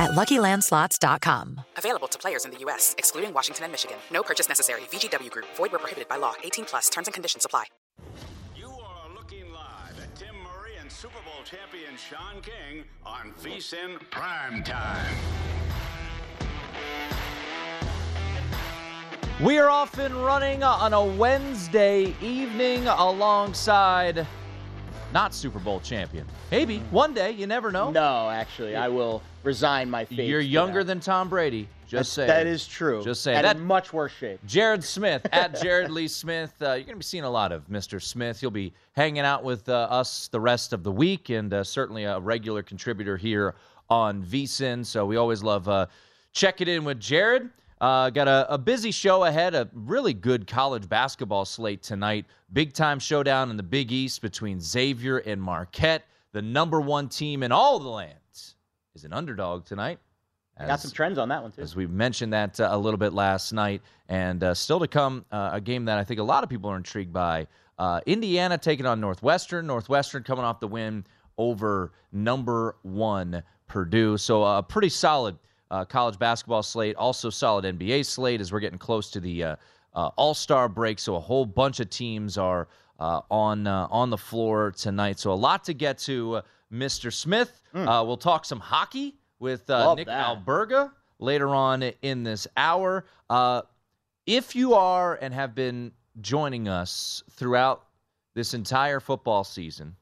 [0.00, 1.60] at luckylandslots.com.
[1.76, 3.98] Available to players in the U.S., excluding Washington and Michigan.
[4.10, 4.80] No purchase necessary.
[4.92, 6.32] VGW Group, void where prohibited by law.
[6.42, 7.64] 18 plus terms and conditions apply.
[8.56, 14.00] You are looking live at Tim Murray and Super Bowl champion Sean King on VSIN
[14.10, 15.14] Prime Time.
[19.42, 24.26] We are off and running on a Wednesday evening alongside
[25.14, 26.26] not Super Bowl champion.
[26.50, 27.90] Maybe one day, you never know.
[27.90, 30.28] No, actually, I will resign my faith.
[30.28, 31.68] You're younger than Tom Brady.
[31.86, 33.02] Just say That is true.
[33.02, 33.56] Just say that.
[33.56, 34.38] in much worse shape.
[34.46, 36.52] Jared Smith at Jared Lee Smith.
[36.60, 38.00] Uh, you're going to be seeing a lot of Mr.
[38.00, 38.40] Smith.
[38.40, 42.04] He'll be hanging out with uh, us the rest of the week, and uh, certainly
[42.04, 43.56] a regular contributor here
[43.88, 44.86] on VSIN.
[44.86, 45.86] So we always love uh,
[46.32, 47.50] checking in with Jared.
[47.80, 52.26] Uh, got a, a busy show ahead, a really good college basketball slate tonight.
[52.52, 56.04] Big time showdown in the Big East between Xavier and Marquette.
[56.32, 58.19] The number one team in all the lands
[58.94, 59.98] is an underdog tonight.
[60.58, 61.62] Got some trends on that one too.
[61.62, 63.80] as we mentioned that uh, a little bit last night,
[64.10, 66.70] and uh, still to come, uh, a game that I think a lot of people
[66.70, 67.46] are intrigued by.
[67.78, 69.66] Uh, Indiana taking on Northwestern.
[69.66, 71.06] Northwestern coming off the win
[71.38, 74.18] over number one Purdue.
[74.18, 75.38] So a pretty solid
[75.70, 76.94] uh, college basketball slate.
[76.96, 79.56] Also solid NBA slate as we're getting close to the uh,
[79.94, 80.98] uh, All Star break.
[80.98, 82.68] So a whole bunch of teams are
[82.98, 85.18] uh, on uh, on the floor tonight.
[85.18, 87.12] So a lot to get to, uh, Mr.
[87.12, 87.62] Smith.
[87.74, 90.26] Uh, we'll talk some hockey with uh, Nick that.
[90.26, 93.04] Alberga later on in this hour.
[93.28, 93.62] Uh,
[94.26, 97.86] if you are and have been joining us throughout
[98.34, 99.96] this entire football season,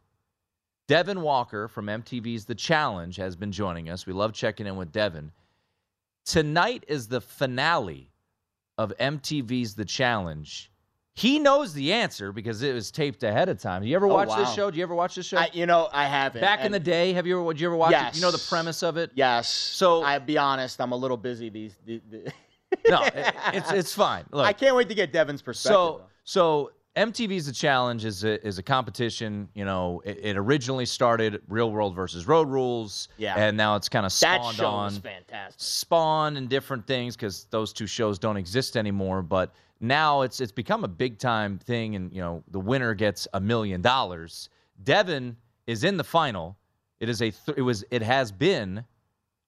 [0.86, 4.06] Devin Walker from MTV's The Challenge has been joining us.
[4.06, 5.30] We love checking in with Devin.
[6.24, 8.10] Tonight is the finale
[8.78, 10.70] of MTV's The Challenge.
[11.18, 13.82] He knows the answer because it was taped ahead of time.
[13.82, 14.70] Do you ever Oh, watch this show?
[14.70, 15.38] Do you ever watch this show?
[15.38, 16.40] I, you know, I haven't.
[16.40, 17.52] Back in the day, have you ever?
[17.52, 18.14] Did you ever watch it?
[18.16, 19.10] You know the premise of it.
[19.14, 19.48] Yes.
[19.52, 21.76] So- So I be honest, I'm a little busy these.
[21.84, 22.32] the- the-
[22.88, 24.24] No, it- it's it's fine.
[24.30, 25.72] Look, I can't wait to get Devin's perspective.
[25.74, 26.04] So though.
[26.24, 29.48] so MTV's The Challenge is a, is a competition.
[29.54, 33.08] You know, it, it originally started Real World versus Road Rules.
[33.18, 33.34] Yeah.
[33.36, 35.60] And now it's kind of that spawned show on fantastic.
[35.60, 39.22] Spawn and different things because those two shows don't exist anymore.
[39.22, 43.28] But now it's it's become a big time thing, and you know the winner gets
[43.34, 44.48] a million dollars.
[44.82, 45.36] Devin
[45.66, 46.56] is in the final.
[47.00, 48.84] It is a th- it was it has been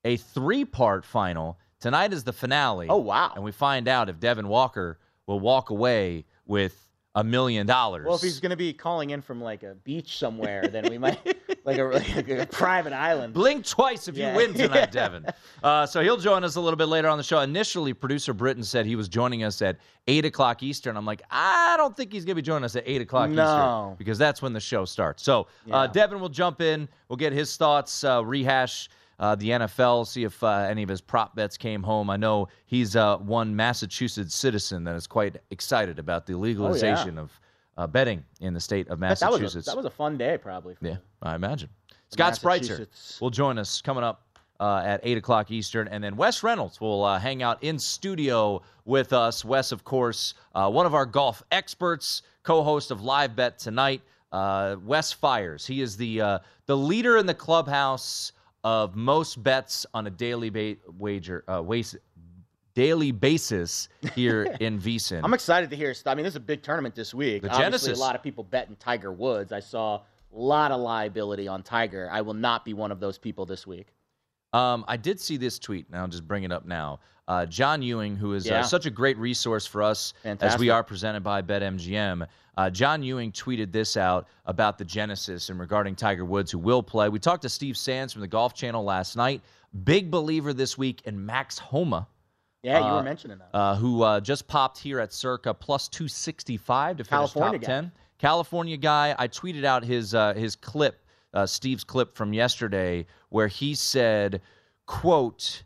[0.05, 1.59] a three part final.
[1.81, 2.88] Tonight is the finale.
[2.91, 3.32] Oh, wow.
[3.35, 8.05] And we find out if Devin Walker will walk away with a million dollars.
[8.06, 10.99] Well, if he's going to be calling in from like a beach somewhere, then we
[10.99, 11.19] might
[11.65, 13.35] like a, like a private island.
[13.35, 14.31] Blink twice if Yeah.
[14.33, 15.27] you win tonight, Devin.
[15.62, 17.41] Uh, so he'll join us a little bit later on the show.
[17.41, 19.77] Initially, producer Britton said he was joining us at
[20.09, 20.97] 8 o'clock Eastern.
[20.97, 23.43] I'm like, I don't think he's going to be joining us at 8 o'clock No.
[23.43, 25.23] Eastern because that's when the show starts.
[25.23, 26.89] So uh, Devin will jump in.
[27.09, 31.03] We'll get his thoughts, uh, rehash uh, the NFL, see if uh, any of his
[31.03, 32.09] prop bets came home.
[32.09, 37.39] I know he's uh, one Massachusetts citizen that is quite excited about the legalization of
[37.81, 39.67] uh, betting in the state of That was, a, Massachusetts.
[39.67, 40.75] that was a fun day, probably.
[40.75, 40.97] For Yeah.
[41.23, 41.71] I imagine.
[42.11, 42.87] Scott Spreitzer
[43.21, 44.23] will join us coming up
[44.59, 45.88] uh, at 8 o'clock Eastern.
[45.88, 49.44] And then Wes Reynolds will uh, hang out in studio with us.
[49.47, 54.03] Wes, of course, uh, one of our golf experts, co host of Live Bet Tonight.
[54.31, 55.67] Uh, Wes Fires.
[55.67, 60.50] He is the, uh, the leader in the clubhouse of most bets on a daily
[60.50, 61.97] ba- wager, uh, waste,
[62.75, 65.21] daily basis here in VSIN.
[65.25, 65.95] I'm excited to hear.
[66.07, 67.43] I mean, this is a big tournament this week.
[67.43, 67.99] The Obviously, Genesis.
[67.99, 69.53] a lot of people betting Tiger Woods.
[69.53, 70.03] I saw a
[70.33, 72.09] lot of liability on Tiger.
[72.11, 73.89] I will not be one of those people this week.
[74.53, 76.99] Um, I did see this tweet, and I'll just bring it up now.
[77.29, 78.61] Uh, John Ewing, who is Yeah.
[78.61, 82.27] uh, such a great resource for us as we are presented by BetMGM,
[82.57, 86.83] uh, John Ewing tweeted this out about the Genesis and regarding Tiger Woods, who will
[86.83, 87.09] play.
[87.09, 89.41] We talked to Steve Sands from the Golf Channel last night.
[89.85, 92.09] Big believer this week in Max Homa,
[92.62, 93.49] Yeah, you Uh, were mentioning that.
[93.57, 97.67] uh, who uh, just popped here at circa plus 265 to finish California top guy.
[97.67, 97.93] 10.
[98.19, 99.15] California guy.
[99.19, 101.03] I tweeted out his uh, his clip,
[101.33, 104.43] uh, Steve's clip from yesterday, where he said,
[104.87, 105.62] "quote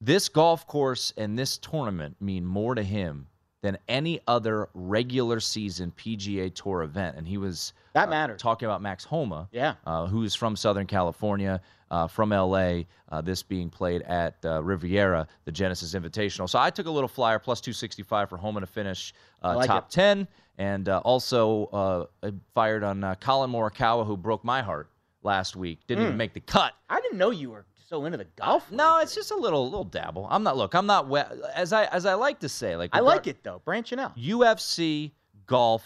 [0.00, 3.26] This golf course and this tournament mean more to him
[3.60, 8.40] than any other regular season PGA Tour event." And he was That uh, matters.
[8.40, 9.74] talking about Max Homa, Yeah.
[9.84, 12.82] uh, who is from Southern California, uh, from LA.
[13.10, 16.48] Uh, this being played at uh, Riviera, the Genesis Invitational.
[16.48, 19.66] So I took a little flyer plus 265 for home and to finish uh, like
[19.66, 19.92] top it.
[19.92, 24.90] 10, and uh, also uh, fired on uh, Collin Morikawa, who broke my heart
[25.22, 25.80] last week.
[25.86, 26.06] Didn't Hmm.
[26.08, 26.74] even make the cut.
[26.90, 28.70] I didn't know you were so into the golf.
[28.70, 30.26] No, it's just a little little dabble.
[30.30, 30.58] I'm not.
[30.58, 31.08] Look, I'm not.
[31.08, 31.20] We-
[31.54, 33.62] as I as I like to say, like I like it though.
[33.64, 34.14] Branching out.
[34.18, 35.12] UFC
[35.46, 35.84] golf.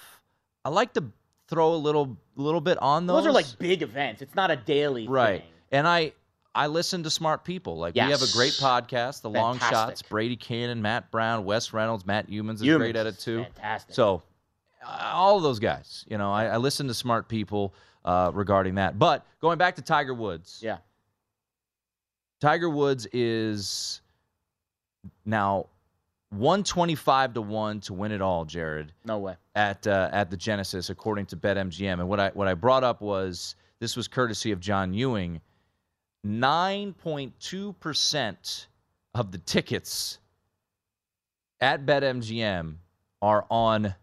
[0.65, 1.05] I like to
[1.49, 3.19] throw a little little bit on those.
[3.19, 4.21] Those are like big events.
[4.23, 5.51] It's not a daily right thing.
[5.73, 6.13] And i
[6.55, 10.37] i listen to smart people like we have a great podcast the long shots brady
[10.37, 13.95] Kannon matt brown wes reynolds matt Youmans is Youmans great at it too fantastic.
[13.95, 14.23] so
[14.87, 17.73] uh, all of those guys you know i, I listen to smart people
[18.05, 20.77] uh, regarding that but going back to tiger woods Yeah.
[22.41, 24.03] tiger woods is
[25.25, 25.67] now
[26.31, 29.37] 125 to 1 to win it all jared No way.
[29.55, 31.95] at uh, at the Genesis, according to BetMGM.
[32.01, 35.41] And what I what I brought up was this was courtesy of John Ewing.
[36.25, 38.69] Nine point two percent
[39.15, 40.19] of the tickets
[41.61, 42.77] at BetMGM
[43.21, 43.95] are on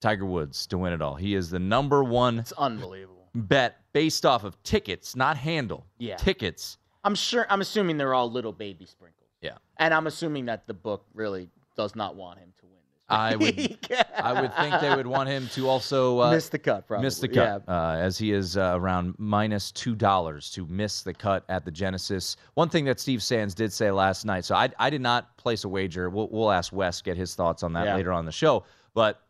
[0.00, 1.16] Tiger Woods to win it all.
[1.16, 3.28] He is the number one It's unbelievable.
[3.34, 5.84] bet based off of tickets, not handle.
[5.98, 6.16] Yeah.
[6.16, 6.78] tickets.
[7.02, 7.46] I'm sure.
[7.50, 9.28] I'm assuming they're all little baby sprinkles.
[9.40, 9.58] Yeah.
[9.78, 12.77] And I'm assuming that the book really does not want him to win.
[13.10, 13.90] I would week.
[14.16, 16.86] I would think they would want him to also uh, miss the cut.
[16.86, 17.04] Probably.
[17.06, 21.14] Miss the cut, uh, as he is uh, around minus two dollars to miss the
[21.14, 22.36] cut at the Genesis.
[22.54, 25.64] One thing that Steve Sands did say last night, so I, I did not place
[25.64, 26.10] a wager.
[26.10, 27.94] We'll, we'll ask Wes get his thoughts on that Yeah.
[27.96, 28.64] later on the show.
[28.94, 29.22] But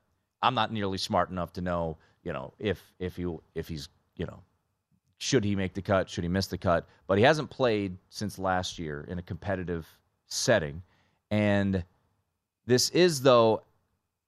[0.42, 4.26] I'm not nearly smart enough to know, you know, if if he if he's you
[4.26, 4.40] know
[5.18, 6.86] should he make the cut, should he miss the cut.
[7.06, 9.86] But he hasn't played since last year in a competitive
[10.26, 10.82] setting,
[11.30, 11.84] and
[12.66, 13.62] this is though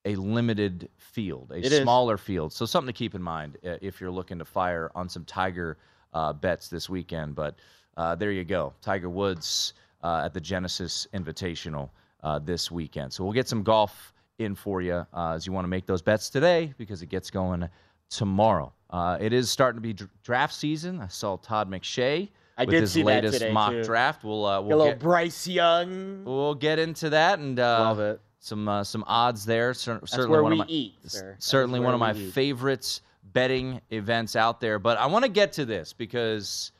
[0.05, 1.81] a limited field, a It is.
[1.81, 2.51] smaller field.
[2.53, 5.77] So something to keep in mind uh, if you're looking to fire on some Tiger
[6.13, 7.35] uh, bets this weekend.
[7.35, 7.55] But
[7.97, 11.89] uh, there you go, Tiger Woods uh, at the Genesis Invitational
[12.23, 13.13] uh, this weekend.
[13.13, 16.01] So we'll get some golf in for you uh, as you want to make those
[16.01, 17.67] bets today because it gets going
[18.09, 18.73] tomorrow.
[18.89, 20.99] Uh, it is starting to be draft season.
[20.99, 23.83] I saw Todd McShay I with did his latest mock too.
[23.83, 24.23] draft.
[24.23, 26.23] We'll uh, Get we'll little get, Bryce Young.
[26.25, 28.19] we'll get into that and uh, Love it.
[28.43, 29.71] Some uh, some odds there.
[29.75, 31.35] Cer- That's certainly where one we of my eat, sir.
[31.37, 32.33] Certainly one of my eat.
[32.33, 33.01] favorites
[33.33, 34.79] betting events out there.
[34.79, 36.71] But I want to get to this because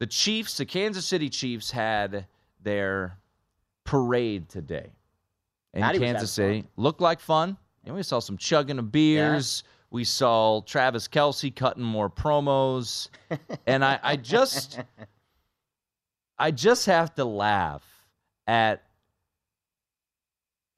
[0.00, 2.26] the Chiefs, the Kansas City Chiefs, had
[2.62, 3.16] their
[3.84, 4.92] parade today
[5.72, 6.66] in was Kansas City.
[6.76, 7.56] Looked like fun.
[7.86, 9.64] And we saw some chugging of beers.
[9.90, 13.08] We saw Travis Kelce cutting more promos,
[13.66, 14.78] and I, I just,
[16.38, 17.82] I just have to laugh
[18.46, 18.82] at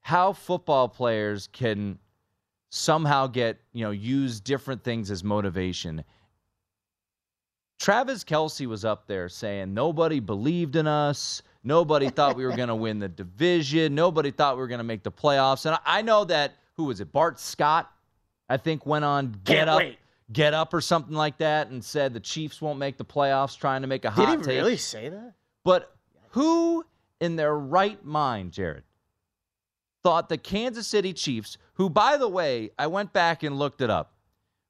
[0.04, 1.98] how football players can
[2.68, 6.04] somehow get you know use different things as motivation.
[7.80, 11.42] Travis Kelce was up there saying nobody believed in us.
[11.64, 13.94] Nobody thought we were going to win the division.
[13.94, 15.64] Nobody thought we were going to make the playoffs.
[15.64, 17.10] And I know that who was it?
[17.10, 17.90] Bart Scott,
[18.50, 19.98] I think, went on Get Can't Up, wait.
[20.32, 23.80] Get Up or something like that, and said the Chiefs won't make the playoffs, trying
[23.80, 24.62] to make a hot Did he take.
[24.62, 25.32] really say that?
[25.64, 25.94] But
[26.30, 26.84] who
[27.20, 28.82] in their right mind, Jared,
[30.04, 33.90] thought the Kansas City Chiefs, who, by the way, I went back and looked it
[33.90, 34.12] up.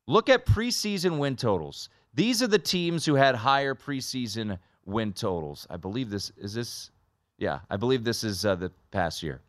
[0.07, 1.91] Look at preseason win totals.
[2.15, 5.67] These are the teams who had higher preseason win totals.
[5.69, 6.91] I believe this is this.
[7.37, 9.41] Yeah, I believe this is uh, the past year.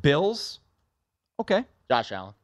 [0.00, 0.60] Bills,
[1.38, 1.64] okay.
[1.90, 2.34] Josh Allen.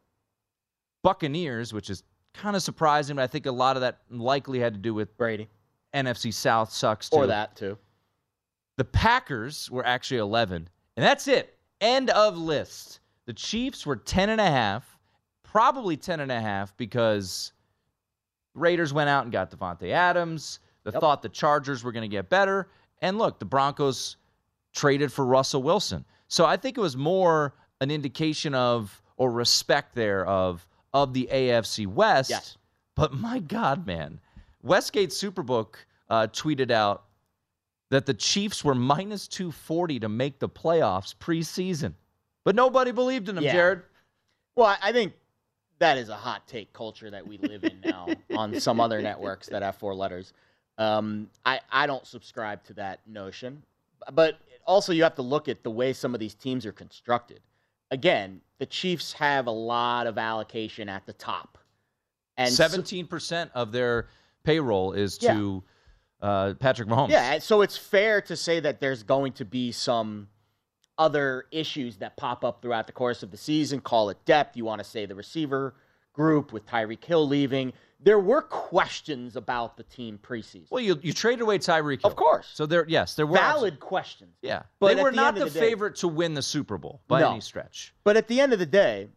[1.02, 2.02] Buccaneers, which is
[2.34, 5.16] kind of surprising, but I think a lot of that likely had to do with
[5.16, 5.48] Brady.
[5.94, 7.16] NFC South sucks too.
[7.16, 7.78] Or that too.
[8.76, 11.58] The Packers were actually 11, and that's it.
[11.82, 13.00] End of list.
[13.26, 14.98] The Chiefs were 10 and a half,
[15.42, 17.52] probably 10 and a half because
[18.54, 20.60] Raiders went out and got Davante Adams.
[20.84, 21.00] The Yep.
[21.00, 22.68] thought the Chargers were going to get better,
[23.02, 24.16] and look, the Broncos
[24.72, 26.04] traded for Russell Wilson.
[26.28, 31.28] So I think it was more an indication of or respect there of of the
[31.32, 32.30] AFC West.
[32.30, 32.56] Yes.
[32.94, 34.20] But my God, man,
[34.62, 35.74] Westgate Superbook
[36.10, 37.04] uh, tweeted out
[37.92, 41.92] that the Chiefs were minus 240 to make the playoffs preseason.
[42.42, 43.52] But nobody believed in them, Yeah.
[43.52, 43.82] Jared.
[44.56, 45.12] Well, I- think
[45.78, 49.46] that is a hot take culture that we live in now on some other networks
[49.48, 50.32] that have four letters.
[50.78, 53.62] Um, I, I don't subscribe to that notion.
[54.10, 57.40] But also, you have to look at the way some of these teams are constructed.
[57.90, 61.58] Again, the Chiefs have a lot of allocation at the top.
[62.38, 64.08] And 17% of their
[64.44, 65.62] payroll is to
[66.22, 67.10] uh, Patrick Mahomes.
[67.10, 70.28] Yeah, so it's fair to say that there's going to be some
[70.98, 73.80] other issues that pop up throughout the course of the season.
[73.80, 74.56] Call it depth.
[74.56, 75.74] You want to say the receiver
[76.12, 77.72] group with Tyreek Hill leaving.
[78.04, 80.66] There were questions about the team preseason.
[80.70, 82.10] Well, you, you traded away Tyreek Hill.
[82.10, 82.50] Of course.
[82.52, 84.34] So there, yes, there were Valid questions.
[84.42, 87.00] Yeah, But they were the not the, the day- favorite to win the Super Bowl
[87.08, 87.30] by No.
[87.32, 87.94] any stretch.
[88.04, 89.08] But at the end of the day,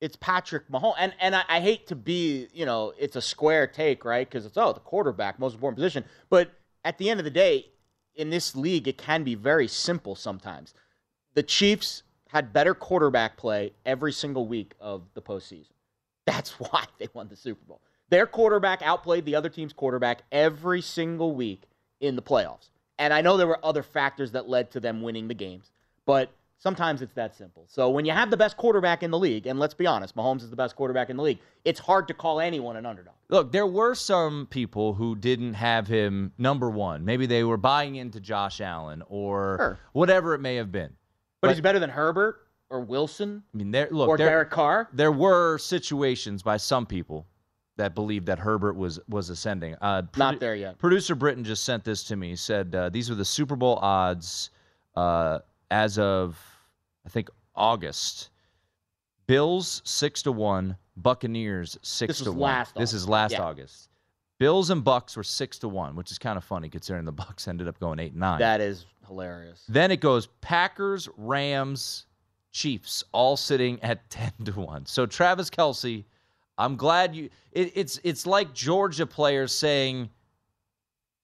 [0.00, 0.94] it's Patrick Mahomes.
[0.98, 4.28] And, and I, I hate to be, you know, it's a square take, right?
[4.28, 6.04] Because it's, oh, the quarterback, most important position.
[6.30, 6.52] But
[6.84, 7.66] at the end of the day,
[8.14, 10.74] in this league, it can be very simple sometimes.
[11.34, 15.72] The Chiefs had better quarterback play every single week of the postseason.
[16.26, 17.80] That's why they won the Super Bowl.
[18.10, 21.62] Their quarterback outplayed the other team's quarterback every single week
[22.00, 22.68] in the playoffs.
[22.98, 25.70] And I know there were other factors that led to them winning the games,
[26.06, 27.64] but sometimes it's that simple.
[27.68, 30.42] So when you have the best quarterback in the league, and let's be honest, Mahomes
[30.42, 33.14] is the best quarterback in the league, it's hard to call anyone an underdog.
[33.28, 37.04] Look, there were some people who didn't have him number one.
[37.04, 39.78] Maybe they were buying into Josh Allen or Sure.
[39.92, 40.90] whatever it may have been.
[41.40, 44.50] But, But- he's better than Herbert or Wilson I mean, there look or there, Derek
[44.50, 44.88] Carr.
[44.92, 47.26] there were situations by some people
[47.76, 49.74] that believed that Herbert was was ascending.
[49.80, 50.78] Uh, Not there yet.
[50.78, 52.30] Producer Britton just sent this to me.
[52.30, 54.50] He said uh, these are the Super Bowl odds
[54.96, 55.40] uh,
[55.74, 56.38] as of
[57.04, 58.30] I think August.
[59.26, 62.40] Bills six to one, Buccaneers six this to one.
[62.40, 63.42] last this is last Yeah.
[63.42, 63.88] August.
[64.38, 67.48] Bills and Bucks were six to one, which is kind of funny considering the Bucks
[67.48, 68.38] ended up going eight and nine.
[68.38, 69.64] That is hilarious.
[69.68, 72.06] Then it goes Packers, Rams,
[72.52, 74.86] Chiefs, all sitting at ten to one.
[74.86, 76.04] So Travis Kelce,
[76.58, 77.30] I'm glad you.
[77.52, 80.10] It, it's it's like Georgia players saying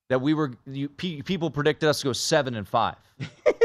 [0.09, 2.97] that we were you, pe- people predicted us to go seven and five.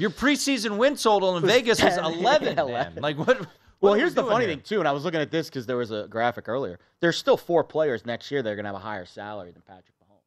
[0.00, 2.54] Your preseason win total in Was Vegas was 10, eleven.
[2.56, 2.58] man.
[2.58, 3.02] 11.
[3.02, 3.38] Like what?
[3.38, 3.48] what
[3.80, 4.54] Well, here's the funny here?
[4.54, 6.78] thing too, and I was looking at this because there was a graphic earlier.
[7.00, 9.62] There's still four players next year that are going to have a higher salary than
[9.62, 10.22] Patrick Mahomes.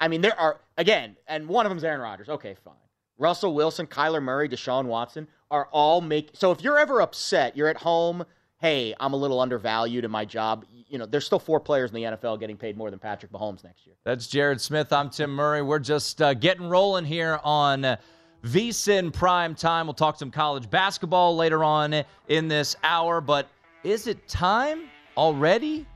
[0.00, 2.28] I mean, there are again, and one of them's Aaron Rodgers.
[2.28, 2.74] Okay, fine.
[3.18, 6.30] Russell Wilson, Kyler Murray, Deshaun Watson are all make.
[6.32, 8.24] So if you're ever upset, you're at home.
[8.56, 10.64] Hey, I'm a little undervalued in my job.
[10.88, 13.62] You know, there's still four players in the NFL getting paid more than Patrick Mahomes
[13.64, 13.96] next year.
[14.04, 14.92] That's Jared Smith.
[14.92, 15.60] I'm Tim Murray.
[15.62, 17.96] We're just uh, getting rolling here on uh,
[18.44, 19.86] VSIN Prime Time.
[19.86, 23.20] We'll talk some college basketball later on in this hour.
[23.20, 23.48] But
[23.84, 24.84] is it time
[25.16, 25.86] already?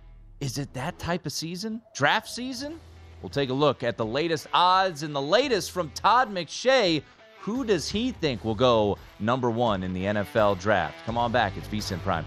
[0.41, 1.81] Is it that type of season?
[1.95, 2.79] Draft season?
[3.23, 7.03] We'll take a look at the latest odds and the latest from Todd McShay.
[7.41, 10.97] Who does he think will go number one in the NFL draft?
[11.07, 11.57] Come on back.
[11.57, 12.27] It's VSIN Prime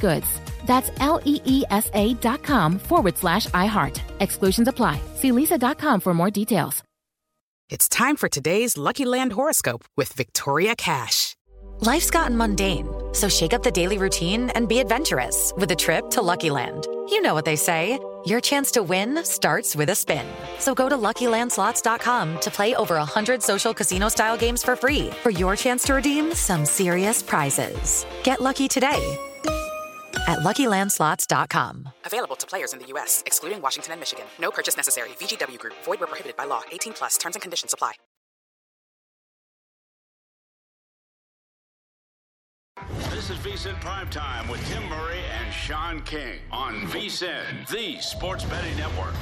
[0.00, 0.26] goods.
[0.66, 4.00] That's L E E S A dot com forward slash iHeart.
[4.20, 5.00] Exclusions apply.
[5.14, 6.82] See leesa.com for more details.
[7.70, 11.34] It's time for today's Lucky Land horoscope with Victoria Cash.
[11.80, 16.08] Life's gotten mundane, so shake up the daily routine and be adventurous with a trip
[16.10, 16.86] to Lucky Land.
[17.08, 17.98] You know what they say.
[18.26, 20.24] Your chance to win starts with a spin.
[20.58, 25.56] So go to LuckyLandSlots.com to play over 100 social casino-style games for free for your
[25.56, 28.06] chance to redeem some serious prizes.
[28.22, 29.18] Get lucky today
[30.26, 31.88] at LuckyLandSlots.com.
[32.04, 34.26] Available to players in the U.S., excluding Washington and Michigan.
[34.40, 35.10] No purchase necessary.
[35.20, 35.74] VGW Group.
[35.84, 36.62] Void where prohibited by law.
[36.72, 37.16] 18 plus.
[37.16, 37.92] Terms and conditions apply.
[43.10, 48.76] This is VSIN Primetime with Tim Murray and Sean King on VSIN, the sports betting
[48.76, 49.14] network.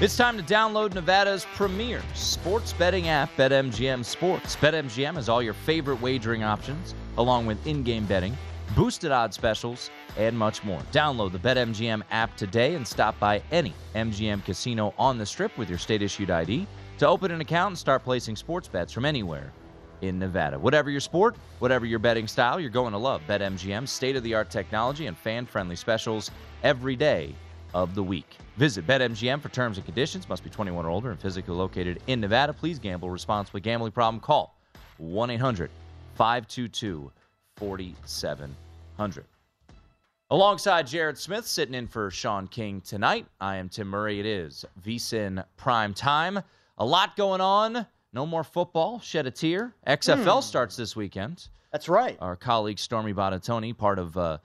[0.00, 4.56] It's time to download Nevada's premier sports betting app, BetMGM Sports.
[4.56, 8.36] BetMGM has all your favorite wagering options, along with in game betting,
[8.74, 10.80] boosted odds specials, and much more.
[10.92, 15.68] Download the BetMGM app today and stop by any MGM casino on the strip with
[15.68, 16.66] your state issued ID
[16.98, 19.52] to open an account and start placing sports bets from anywhere
[20.00, 20.58] in Nevada.
[20.58, 24.34] Whatever your sport, whatever your betting style, you're going to love BetMGM's state of the
[24.34, 26.30] art technology and fan friendly specials
[26.62, 27.34] every day
[27.74, 28.36] of the week.
[28.56, 30.28] Visit BetMGM for terms and conditions.
[30.28, 32.52] Must be 21 or older and physically located in Nevada.
[32.52, 33.60] Please gamble responsibly.
[33.60, 34.20] Gambling problem?
[34.20, 34.56] Call
[34.98, 35.70] 1 800
[36.16, 37.12] 522
[37.58, 39.24] 4700.
[40.30, 44.20] Alongside Jared Smith, sitting in for Sean King tonight, I am Tim Murray.
[44.20, 46.40] It is VSIN Prime Time.
[46.76, 47.86] A lot going on.
[48.12, 49.00] No more football.
[49.00, 49.74] Shed a tear.
[49.86, 51.48] XFL starts this weekend.
[51.72, 52.16] That's right.
[52.20, 54.38] Our colleague Stormy Buonantony, part of uh,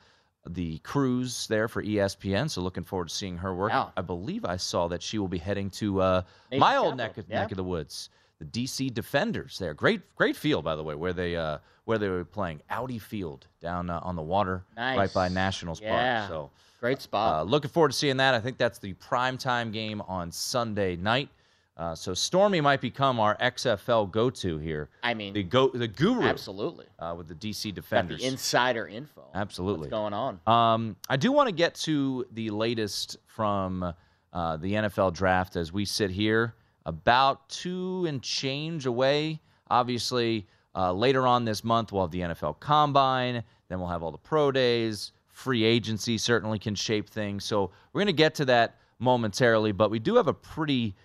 [0.48, 2.50] the cruise there for ESPN.
[2.50, 3.72] So looking forward to seeing her work.
[3.96, 6.22] I believe I saw that she will be heading to uh,
[6.58, 7.42] my old neck of, yeah.
[7.42, 9.58] neck of the woods, the DC Defenders.
[9.60, 13.00] There, great great field by the way, where they uh, where they were playing Audi
[13.00, 16.20] Field down uh, on the water, right by Nationals Yeah.
[16.28, 16.30] Park.
[16.30, 16.50] So.
[16.80, 17.34] Great spot.
[17.40, 18.34] Uh, looking forward to seeing that.
[18.36, 21.30] I think that's the primetime game on Sunday night.
[21.78, 24.90] Uh, so Stormy might become our XFL go-to here.
[25.02, 26.86] I mean, the go the guru absolutely.
[27.00, 28.20] uh, with the DC Defenders.
[28.20, 29.24] the insider info.
[29.34, 29.88] Absolutely.
[29.88, 30.40] What's going on?
[30.46, 33.94] Um, I do want to get to the latest from
[34.34, 36.54] uh, the NFL draft as we sit here,
[36.86, 39.40] about two and change away.
[39.70, 43.44] Obviously, uh, later on this month, we'll have the NFL Combine.
[43.70, 45.12] Then we'll have all the pro days.
[45.32, 47.44] Free agency certainly can shape things.
[47.44, 50.96] So we're going to get to that momentarily, but we do have a pretty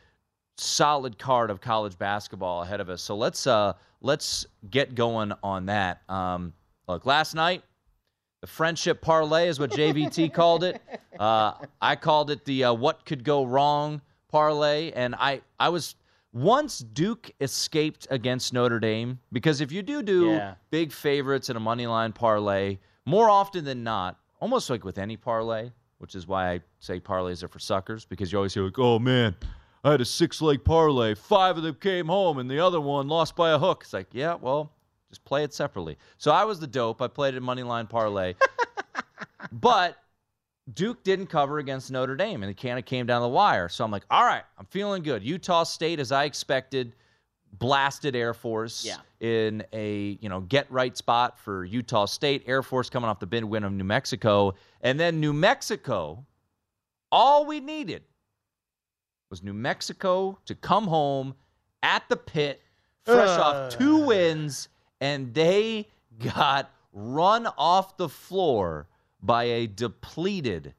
[0.57, 3.01] solid card of college basketball ahead of us.
[3.03, 6.03] So let's uh, let's get going on that.
[6.09, 6.53] Um,
[6.87, 7.63] look, last night
[8.41, 10.81] the friendship parlay is what JVT called it.
[11.19, 15.95] Uh, I called it the uh, what could go wrong parlay, and I I was
[16.33, 20.55] once Duke escaped against Notre Dame because if you do do Yeah.
[20.71, 25.17] big favorites in a money line parlay, more often than not, almost like with any
[25.17, 28.79] parlay, which is why I say parlays are for suckers because you always hear like,
[28.79, 29.35] oh man.
[29.85, 31.15] I had a six leg parlay.
[31.15, 33.83] Five of them came home, and the other one lost by a hook.
[33.85, 34.73] It's like, yeah, well,
[35.09, 35.97] just play it separately.
[36.19, 37.01] So I was the dope.
[37.01, 38.35] I played a money line parlay.
[39.53, 39.97] but
[40.75, 43.69] Duke didn't cover against Notre Dame, and it kind of came down the wire.
[43.69, 45.23] So I'm like, all right, I'm feeling good.
[45.23, 46.95] Utah State, as I expected,
[47.59, 48.97] blasted Air Force Yeah.
[49.21, 52.43] in a you know get right spot for Utah State.
[52.47, 56.25] Air Force coming off the big win of New Mexico, and then New Mexico.
[57.11, 58.03] All we needed
[59.31, 61.35] was New Mexico to come home
[61.83, 62.61] at the pit,
[63.05, 64.69] fresh off two wins,
[65.01, 68.87] and they got run off the floor
[69.23, 70.75] by a depleted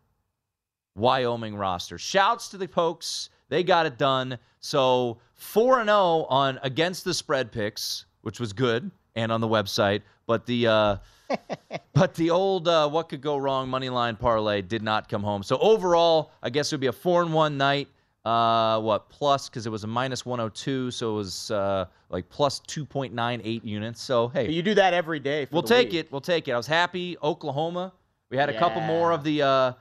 [0.95, 1.97] Wyoming roster.
[1.97, 3.29] Shouts to the Pokes.
[3.49, 4.37] They got it done.
[4.59, 8.91] So 4 0 on against the spread picks, which was good.
[9.15, 10.01] and on the website.
[10.27, 10.95] But the uh,
[11.93, 15.41] but the old uh, what could go wrong money line parlay did not come home.
[15.43, 17.87] So overall, I guess it would be a four and one night.
[18.25, 22.59] Uh, what plus because it was a minus 102, so it was uh, like plus
[22.67, 24.01] 2.98 units.
[24.01, 25.45] So hey, But you do that every day.
[25.45, 26.05] For we'll take week.
[26.05, 26.11] it.
[26.11, 26.51] We'll take it.
[26.51, 27.15] I was happy.
[27.23, 27.93] Oklahoma.
[28.29, 29.41] We had a couple more of the.
[29.43, 29.73] Uh,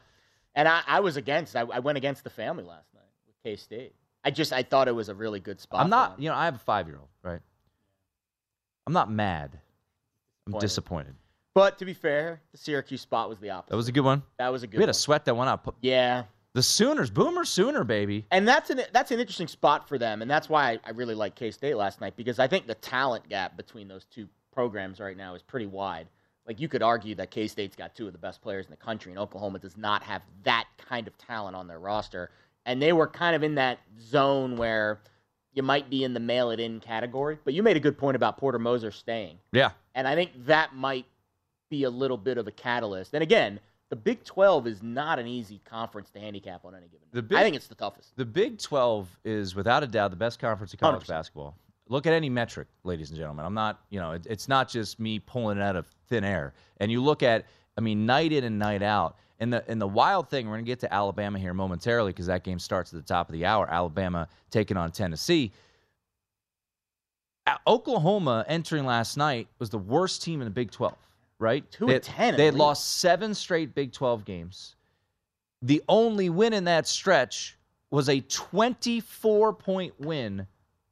[0.54, 1.54] And I, I was against.
[1.56, 3.94] I, I went against the family last night with K State.
[4.24, 5.80] I just I thought it was a really good spot.
[5.80, 6.20] I'm not.
[6.20, 7.08] You know, I have a five year old.
[7.22, 7.40] Right.
[8.86, 9.58] I'm not mad.
[10.46, 11.14] I'm Disappointed.
[11.54, 13.70] But to be fair, the Syracuse spot was the opposite.
[13.70, 14.22] That was a good one.
[14.38, 14.78] That was a good.
[14.78, 14.90] We had one.
[14.90, 15.74] a sweat that went out.
[15.82, 18.26] Yeah, The Sooners, Boomer Sooner, baby.
[18.30, 21.14] and that's an that's an interesting spot for them, and that's why I, I really
[21.14, 25.00] like K State last night because I think the talent gap between those two programs
[25.00, 26.08] right now is pretty wide.
[26.48, 28.76] Like you could argue that K State's got two of the best players in the
[28.76, 32.30] country, and Oklahoma does not have that kind of talent on their roster,
[32.64, 35.00] and they were kind of in that zone where
[35.52, 37.38] you might be in the mail it in category.
[37.44, 39.38] But you made a good point about Porter Moser staying.
[39.52, 39.70] Yeah.
[39.94, 41.04] And I think that might
[41.68, 43.12] be a little bit of a catalyst.
[43.12, 47.06] And again, the Big 12 is not an easy conference to handicap on any given.
[47.12, 47.22] The.
[47.22, 48.16] Big- I think it's the toughest.
[48.16, 51.08] The Big 12 is without a doubt the best conference in college 100%.
[51.08, 51.54] basketball.
[51.88, 53.44] Look at any metric, ladies and gentlemen.
[53.46, 56.54] I'm not, you know, it, it's not just me pulling it out of thin air.
[56.78, 59.16] And you look at, I mean, night in and night out.
[59.40, 62.26] And the and the wild thing, we're going to get to Alabama here momentarily because
[62.26, 63.68] that game starts at the top of the hour.
[63.70, 65.52] Alabama taking on Tennessee.
[67.66, 70.94] Oklahoma entering last night was the worst team in the Big 12,
[71.38, 71.70] right?
[71.70, 74.76] Two they, and 10 They had lost seven straight Big 12 games.
[75.62, 77.56] The only win in that stretch
[77.90, 80.46] was a 24 point win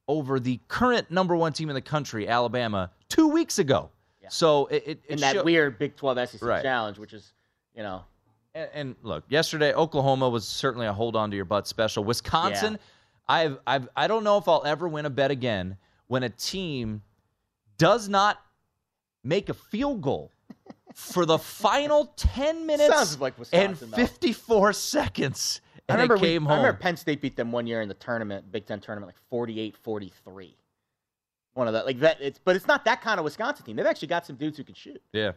[0.09, 3.91] over the current number one team in the country, Alabama, two weeks ago.
[4.27, 4.31] Yeah.
[4.31, 6.63] So it, it, In it that show- weird Big 12 SEC Right.
[6.63, 7.33] challenge, which is,
[7.77, 8.05] you know,
[8.57, 12.03] and, and look, yesterday Oklahoma was certainly a hold on to your butt special.
[12.03, 12.79] Wisconsin,
[13.29, 15.77] I've, I've I don't know if I'll ever win a bet again
[16.09, 17.03] when a team
[17.79, 18.41] does not
[19.23, 20.33] make a field goal
[20.95, 23.97] for the final 10 minutes like and Wisconsin, though.
[23.97, 25.61] 54 seconds.
[25.89, 27.95] I And remember, it we- I remember Penn State beat them one year in the
[27.95, 30.57] tournament, Big Ten tournament, like 48 43.
[31.57, 32.19] One of that, like that.
[32.21, 33.77] It's, but it's not that kind of Wisconsin team.
[33.77, 35.03] They've actually got some dudes who can shoot.
[35.13, 35.33] Yeah,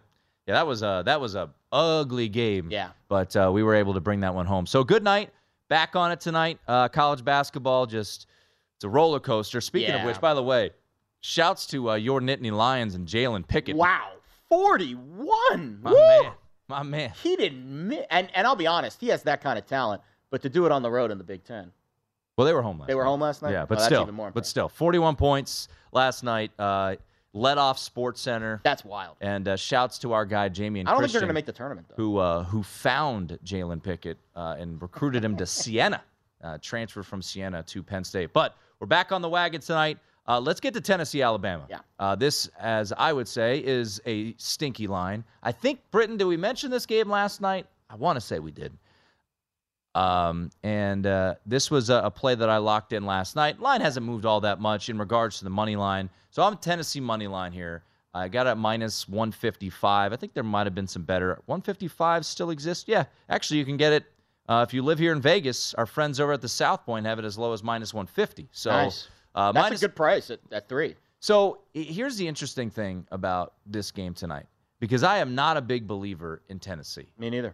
[0.45, 2.67] yeah, that was a that was a ugly game.
[2.69, 2.89] Yeah.
[3.07, 4.65] but uh, we were able to bring that one home.
[4.65, 5.31] So good night.
[5.69, 6.59] Back on it tonight.
[6.67, 8.27] Uh, college basketball just
[8.75, 9.61] it's a roller coaster.
[9.61, 10.71] Speaking of which, by the way,
[11.21, 13.75] shouts to uh, your Nittany Lions and Jalen Pickett.
[13.75, 14.13] Wow,
[14.49, 15.79] 41.
[15.81, 15.97] my Woo!
[15.97, 16.31] man,
[16.67, 17.13] my man.
[17.21, 17.93] He didn't.
[18.09, 20.01] And, and I'll be honest, he has that kind of talent.
[20.31, 21.71] But to do it on the road in the Big Ten,
[22.39, 22.87] Well, they were home last.
[22.87, 23.09] they were night.
[23.09, 23.51] home last night.
[23.51, 26.51] Yeah, Oh, but that's still, even more but still, 41 points last night.
[26.57, 26.95] Uh,
[27.33, 28.61] led off Sports Center.
[28.63, 29.17] that's wild.
[29.19, 31.45] And uh, shouts to our guy Jamie and I don't think they're going to make
[31.45, 31.95] the tournament though.
[31.97, 36.01] who uh, who found Jalen Pickett uh, and recruited him to Siena,
[36.41, 38.31] uh, transferred from Siena to Penn State.
[38.31, 39.97] But we're back on the wagon tonight.
[40.25, 41.65] Uh, let's get to Tennessee, Alabama.
[41.69, 41.79] Yeah.
[41.99, 45.25] Uh, this, as I would say, is a stinky line.
[45.43, 47.65] I think, Britton, did we mention this game last night?
[47.89, 48.71] I want to say we did.
[49.99, 53.59] Um, and uh, this was a, a play that I locked in last night.
[53.59, 56.09] Line hasn't moved all that much in regards to the money line.
[56.29, 57.83] So I'm Tennessee money line here.
[58.13, 60.13] I got it at minus 155.
[60.13, 61.41] I think there might have been some better.
[61.47, 62.85] 155 still exists?
[62.87, 63.05] Yeah.
[63.27, 64.05] Actually, you can get it
[64.47, 65.73] uh, if you live here in Vegas.
[65.73, 68.47] Our friends over at the South Point have it as low as minus 150.
[68.53, 69.09] So nice.
[69.35, 70.95] uh, that's minus- a good price at, at three.
[71.19, 74.45] so here's the interesting thing about this game tonight
[74.79, 77.11] because I am not a big believer in Tennessee.
[77.17, 77.53] Me neither.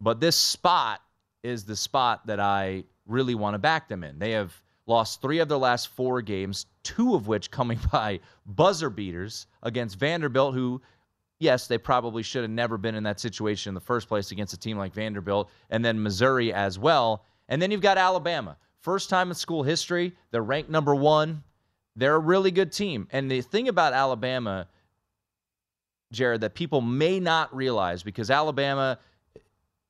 [0.00, 1.02] But this spot
[1.48, 4.18] is the spot that I really want to back them in.
[4.18, 8.90] They have lost three of their last four games, two of which coming by buzzer
[8.90, 10.80] beaters against Vanderbilt, who,
[11.40, 14.54] yes, they probably should have never been in that situation in the first place against
[14.54, 17.24] a team like Vanderbilt, and then Missouri as well.
[17.48, 18.56] And then you've got Alabama.
[18.80, 21.42] First time in school history, they're ranked number one.
[21.96, 23.08] They're a really good team.
[23.10, 24.68] And the thing about Alabama,
[26.12, 28.98] Jared, that people may not realize because Alabama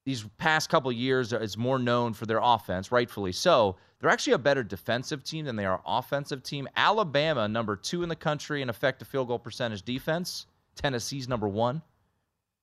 [0.08, 3.76] these past couple years is more known for their offense, rightfully so.
[4.00, 6.66] They're actually a better defensive team than they are offensive team.
[6.78, 10.46] Alabama, number two in the country in effective field goal percentage defense.
[10.76, 11.82] Tennessee's number one.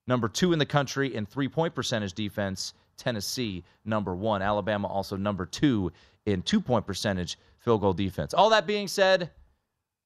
[0.08, 2.73] Number two in the country in three point percentage defense.
[2.97, 4.41] Tennessee, number one.
[4.41, 5.91] Alabama, also number two
[6.25, 8.34] in two point percentage field goal defense.
[8.34, 9.29] All that being said,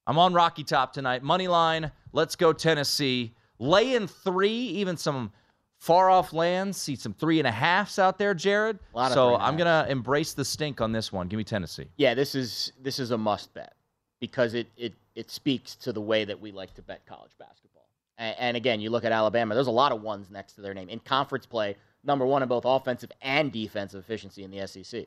[0.06, 1.22] I'm on Rocky Top tonight.
[1.22, 3.32] Money line, let's go Tennessee.
[3.58, 5.32] Lay in three, even some
[5.80, 6.78] far off lands.
[6.78, 8.78] See some three and a halfs out there, Jared.
[8.78, 11.26] So three and a I'm gonna embrace the stink on this one.
[11.26, 11.88] Give me Tennessee.
[11.96, 13.74] Yeah, this is this is a must bet
[14.20, 17.88] because it it it speaks to the way that we like to bet college basketball.
[18.18, 19.54] And, and again, you look at Alabama.
[19.54, 21.76] There's a lot of ones next to their name in conference play.
[22.04, 25.06] Number one in both offensive and defensive efficiency in the SEC,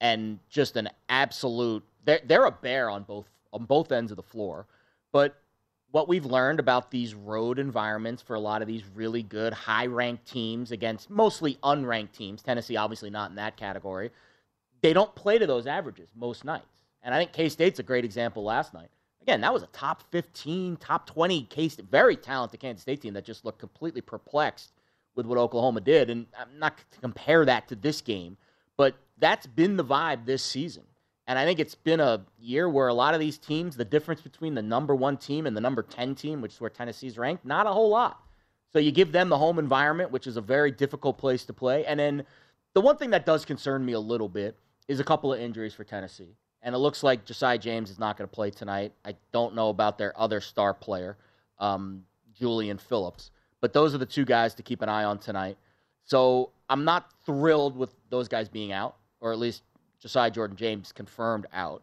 [0.00, 1.82] and just an absolute.
[2.04, 4.66] They're they're a bear on both on both ends of the floor.
[5.12, 5.36] But
[5.94, 9.86] what we've learned about these road environments for a lot of these really good high
[9.86, 14.10] ranked teams against mostly unranked teams, Tennessee obviously not in that category,
[14.80, 16.82] they don't play to those averages most nights.
[17.04, 18.88] And I think K State's a great example last night.
[19.22, 23.14] Again, that was a top 15, top 20 K State, very talented Kansas State team
[23.14, 24.72] that just looked completely perplexed
[25.14, 26.10] with what Oklahoma did.
[26.10, 28.36] And I'm not to compare that to this game,
[28.76, 30.82] but that's been the vibe this season.
[31.26, 34.20] And I think it's been a year where a lot of these teams, the difference
[34.20, 37.46] between the number one team and the number 10 team, which is where Tennessee's ranked,
[37.46, 38.20] not a whole lot.
[38.72, 41.86] So you give them the home environment, which is a very difficult place to play.
[41.86, 42.26] And then
[42.74, 44.58] the one thing that does concern me a little bit
[44.88, 46.36] is a couple of injuries for Tennessee.
[46.60, 48.92] And it looks like Josiah James is not going to play tonight.
[49.04, 51.16] I don't know about their other star player,
[51.58, 53.30] um, Julian Phillips.
[53.60, 55.56] But those are the two guys to keep an eye on tonight.
[56.04, 59.62] So I'm not thrilled with those guys being out, or at least
[60.04, 61.82] Josiah Jordan James confirmed out.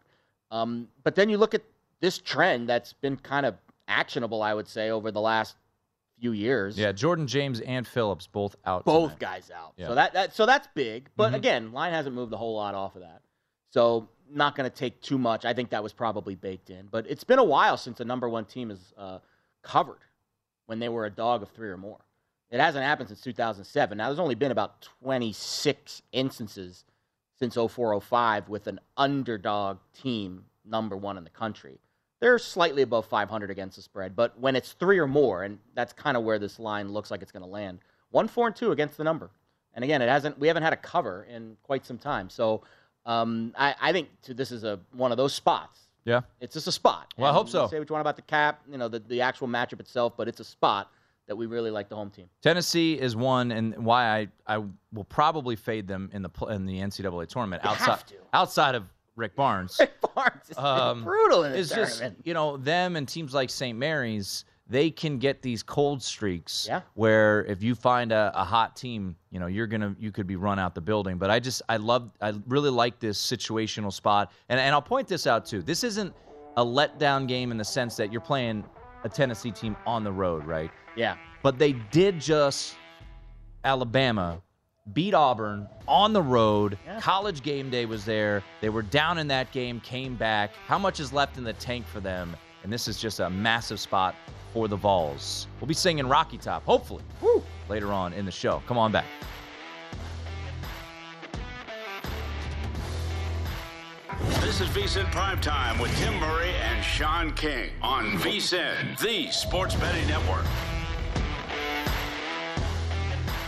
[0.51, 1.63] Um, but then you look at
[2.01, 3.55] this trend that's been kind of
[3.87, 5.55] actionable, I would say, over the last
[6.19, 6.77] few years.
[6.77, 8.85] Yeah, Jordan James and Phillips both out.
[8.85, 9.19] Both tonight.
[9.19, 9.73] guys out.
[9.75, 9.87] Yeah.
[9.87, 11.09] So that, that so that's big.
[11.17, 11.35] But Mhm.
[11.37, 13.23] again, line hasn't moved a whole lot off of that.
[13.71, 15.43] So not going to take too much.
[15.45, 16.89] I think that was probably baked in.
[16.91, 19.17] But it's been a while since a number one team is uh,
[19.63, 19.97] covered
[20.67, 21.97] when they were a dog of three or more.
[22.51, 23.97] It hasn't happened since 2007.
[23.97, 26.83] Now, there's only been about 26 instances
[27.41, 31.79] since 0405 with an underdog team number one in the country.
[32.19, 35.91] They're slightly above 500 against the spread, but when it's three or more, and that's
[35.91, 37.79] kind of where this line looks like it's going to land,
[38.11, 39.31] one, four, and two against the number.
[39.73, 40.37] And again, it hasn't.
[40.37, 42.29] We haven't had a cover in quite some time.
[42.29, 42.61] So
[43.07, 45.79] um, I, I think to, this is a one of those spots.
[46.05, 46.21] Yeah.
[46.41, 47.11] It's just a spot.
[47.17, 47.67] Well, I hope so.
[47.67, 50.27] Say what you want about the cap, you know, the, the actual matchup itself, but
[50.27, 50.91] it's a spot
[51.31, 52.25] that we really like the home team.
[52.41, 54.57] Tennessee is one, and why I, I
[54.91, 58.15] will probably fade them in the in the NCAA tournament You outside to.
[58.33, 58.83] outside of
[59.15, 59.79] Rick Barnes.
[60.13, 63.77] Barnes is Um, brutal in this it's just you know them and teams like St.
[63.77, 64.43] Mary's.
[64.67, 66.81] They can get these cold streaks Yeah.
[66.95, 70.35] where if you find a, a hot team, you know you're gonna you could be
[70.35, 71.17] run out the building.
[71.17, 75.07] But I just I love I really like this situational spot, and and I'll point
[75.07, 75.61] this out too.
[75.61, 76.13] This isn't
[76.57, 78.65] a letdown game in the sense that you're playing
[79.03, 80.69] a Tennessee team on the road, right?
[80.95, 81.17] Yeah.
[81.43, 82.75] but they did just
[83.63, 84.41] Alabama
[84.93, 86.77] beat Auburn on the road.
[86.99, 88.43] College game day was there.
[88.61, 90.51] They were down in that game, came back.
[90.67, 92.35] How much is left in the tank for them?
[92.63, 94.15] And this is just a massive spot
[94.53, 95.47] for the Vols.
[95.59, 97.43] We'll be singing Rocky Top, hopefully, Woo!
[97.69, 98.61] later on in the show.
[98.67, 99.05] Come on back.
[104.41, 110.07] This is VSIN Primetime with Tim Murray and Sean King on VSIN, the sports betting
[110.07, 110.45] network.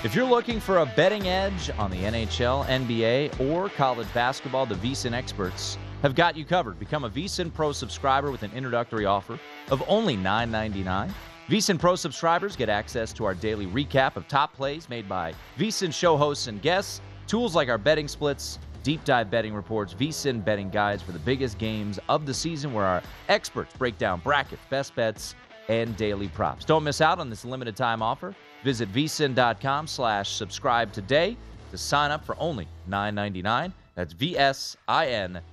[0.04, 4.76] If you're looking for a betting edge on the NHL, NBA, or college basketball, the
[4.76, 6.78] VSIN experts have got you covered.
[6.78, 9.40] Become a VSIN Pro subscriber with an introductory offer
[9.72, 11.10] of only $9.99.
[11.48, 15.94] VSIN Pro subscribers get access to our daily recap of top plays made by VSIN
[15.94, 20.70] show hosts and guests, tools like our betting splits, deep dive betting reports, VSIN betting
[20.70, 24.96] guides for the biggest games of the season where our experts break down brackets, best
[24.96, 25.34] bets,
[25.70, 26.66] and daily props.
[26.66, 28.36] Don't miss out on this limited time offer.
[28.64, 31.38] Visit vsin.com slash subscribe today
[31.72, 33.74] to sign up for only $9.99.
[33.96, 35.44] That's vsin.com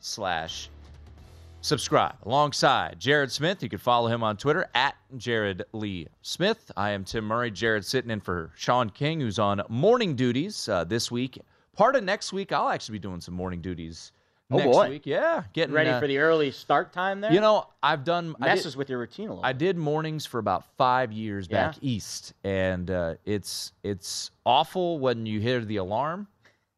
[0.00, 0.70] slash
[1.60, 2.16] subscribe.
[2.24, 6.70] Alongside Jared Smith, you can follow him on Twitter at Jared Lee Smith.
[6.76, 7.50] I am Tim Murray.
[7.50, 11.38] Jared sitting in for Sean King, who's on morning duties uh, this week.
[11.76, 14.12] Part of next week, I'll actually be doing some morning duties
[14.50, 14.88] Oh, next boy.
[14.90, 15.06] week.
[15.06, 17.32] Yeah, getting Ready uh, for the early start time there?
[17.32, 19.44] You know, I've done I did- messes with your routine a little.
[19.44, 21.68] I did mornings for about five years Yeah?
[21.68, 26.26] back east, and uh, it's it's awful when you hear the alarm,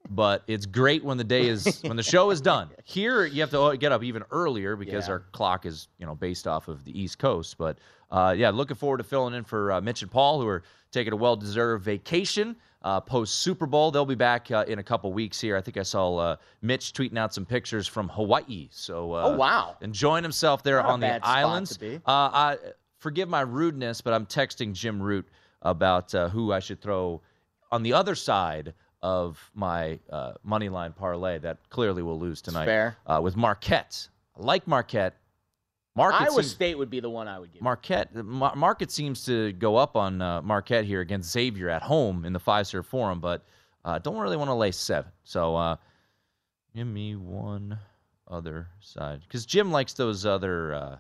[0.09, 2.71] but it's great when the day is when the show is done.
[2.85, 5.15] Here, you have to get up even earlier because Yeah.
[5.15, 7.59] our clock is you know based off of the East Coast.
[7.59, 7.79] But
[8.13, 11.13] uh, yeah, looking forward to filling in for uh, Mitch and Paul, who are taking
[11.13, 12.55] a well-deserved vacation.
[12.87, 15.57] Uh, post Super Bowl, they'll be back uh, in a couple weeks here.
[15.57, 18.69] I think I saw uh, Mitch tweeting out some pictures from Hawaii.
[18.71, 19.77] So, uh, Oh, wow.
[19.81, 21.79] enjoying himself there Not on the bad spot to islands.
[21.83, 22.59] Uh, I
[22.99, 25.27] forgive my rudeness, but I'm texting Jim Root
[25.63, 27.21] about uh, who I should throw
[27.73, 28.73] on the other side
[29.03, 32.67] of my uh, money line parlay that clearly will lose tonight.
[32.67, 32.97] fair.
[33.05, 34.07] Uh, with Marquette,
[34.39, 35.17] I like Marquette.
[35.97, 37.63] Marquette Iowa seems, State would be the one I would give.
[37.63, 38.15] Marquette.
[38.15, 42.33] Mar- Marquette seems to go up on uh, Marquette here against Xavier at home in
[42.33, 43.45] the Fiserv Forum, but
[43.85, 45.11] uh, don't really want to lay seven.
[45.25, 45.77] So uh,
[46.75, 47.79] give me one
[48.29, 50.97] other side because Jim likes those other uh,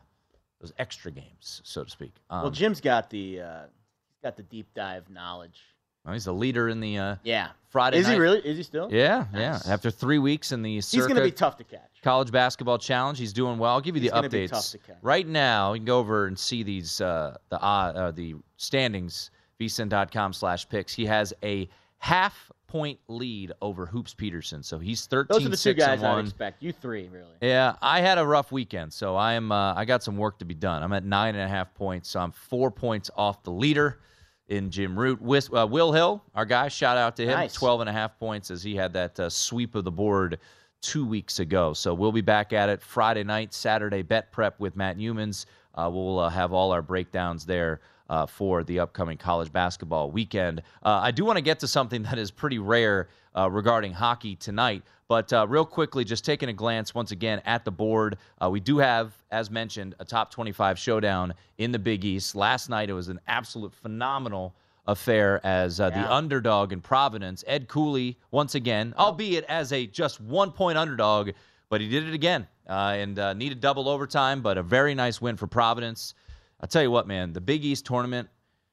[0.60, 2.14] those extra games, so to speak.
[2.30, 3.62] Um, well, Jim's got the uh,
[4.08, 5.60] he's got the deep dive knowledge.
[6.06, 7.48] Well, he's the leader in the uh, Yeah.
[7.68, 8.38] Friday Is he really?
[8.38, 8.88] Is he still?
[8.90, 9.60] Yeah, yeah.
[9.68, 12.00] After three weeks in the He's going to be tough to catch.
[12.02, 13.72] college basketball challenge, he's doing well.
[13.72, 14.96] I'll give you He's the gonna be updates tough to catch.
[15.02, 15.74] right now.
[15.74, 20.68] You can go over and see these uh, the uh, uh, the standings vsin.com slash
[20.68, 20.94] picks.
[20.94, 25.56] He has a half point lead over Hoops Peterson, so he's 13 Those are the
[25.56, 26.24] two guys I'd 1.
[26.26, 26.62] expect.
[26.62, 27.34] You three, really.
[27.42, 29.50] Yeah, I had a rough weekend, so I am.
[29.52, 30.82] Uh, I got some work to be done.
[30.82, 34.00] I'm at nine and a half points, so I'm four points off the leader
[34.48, 35.20] in Jim Root.
[35.20, 37.38] Wis- uh, Will Hill, our guy, shout out to him.
[37.38, 37.54] Nice.
[37.54, 40.38] 12 and a half points as he had that uh, sweep of the board
[40.80, 41.72] two weeks ago.
[41.72, 45.46] So we'll be back at it Friday night, Saturday bet prep with Matt Youmans.
[45.74, 50.62] Uh, we'll uh, have all our breakdowns there uh, for the upcoming college basketball weekend.
[50.82, 54.36] Uh, I do want to get to something that is pretty rare uh, regarding hockey
[54.36, 54.82] tonight.
[55.08, 58.58] But uh, real quickly, just taking a glance once again at the board, uh, we
[58.58, 62.34] do have, as mentioned, a top 25 showdown in the Big East.
[62.34, 64.54] Last night, it was an absolute phenomenal
[64.86, 70.20] affair as uh, the underdog in Providence, Ed Cooley, once again, albeit as a just
[70.20, 71.30] one point underdog,
[71.68, 75.20] but he did it again uh, and uh, needed double overtime, but a very nice
[75.20, 76.14] win for Providence.
[76.60, 78.28] I'll tell you what, man, the Big East tournament,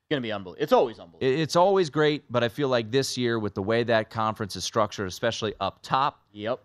[0.09, 0.63] Going to be unbelievable.
[0.63, 1.41] It's always unbelievable.
[1.41, 4.63] it's always great, but I feel like this year, with the way that conference is
[4.63, 6.59] structured, especially up top, yep.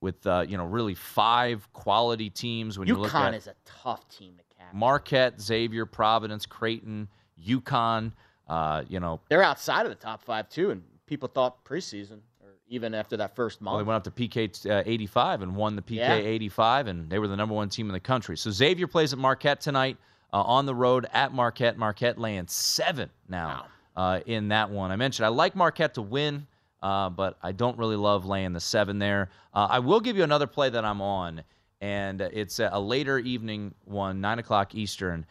[0.00, 3.54] with uh, you know really five quality teams, when you look at UConn is a
[3.64, 4.72] tough team to catch.
[4.72, 7.08] Marquette, Xavier, Providence, Creighton,
[7.46, 8.12] UConn,
[8.48, 12.50] uh, you know, They're outside of the top five too, and people thought preseason or
[12.68, 15.82] even after that first Well, they went up to PK uh, 85 and won the
[15.82, 16.14] PK Yeah.
[16.14, 18.36] 85, and they were the number one team in the country.
[18.36, 19.98] So Xavier plays at Marquette tonight
[20.32, 21.78] uh, on the road at Marquette.
[21.78, 24.90] Marquette laying seven now uh, in that one.
[24.90, 26.46] I mentioned I like Marquette to win,
[26.82, 29.30] uh, but I don't really love laying the seven there.
[29.54, 31.42] Uh, I will give you another play that I'm on,
[31.80, 35.26] and it's a, a later evening one, 9 o'clock Eastern.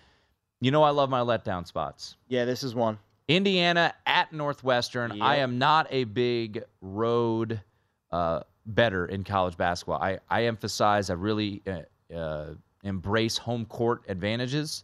[0.60, 2.16] You know I love my letdown spots.
[2.28, 2.98] yeah, this is one.
[3.28, 5.12] Indiana at Northwestern.
[5.12, 5.22] Yep.
[5.22, 7.62] I am not a big road
[8.12, 10.02] uh, better in college basketball.
[10.02, 14.84] I, I emphasize, I really uh, uh, embrace home court advantages.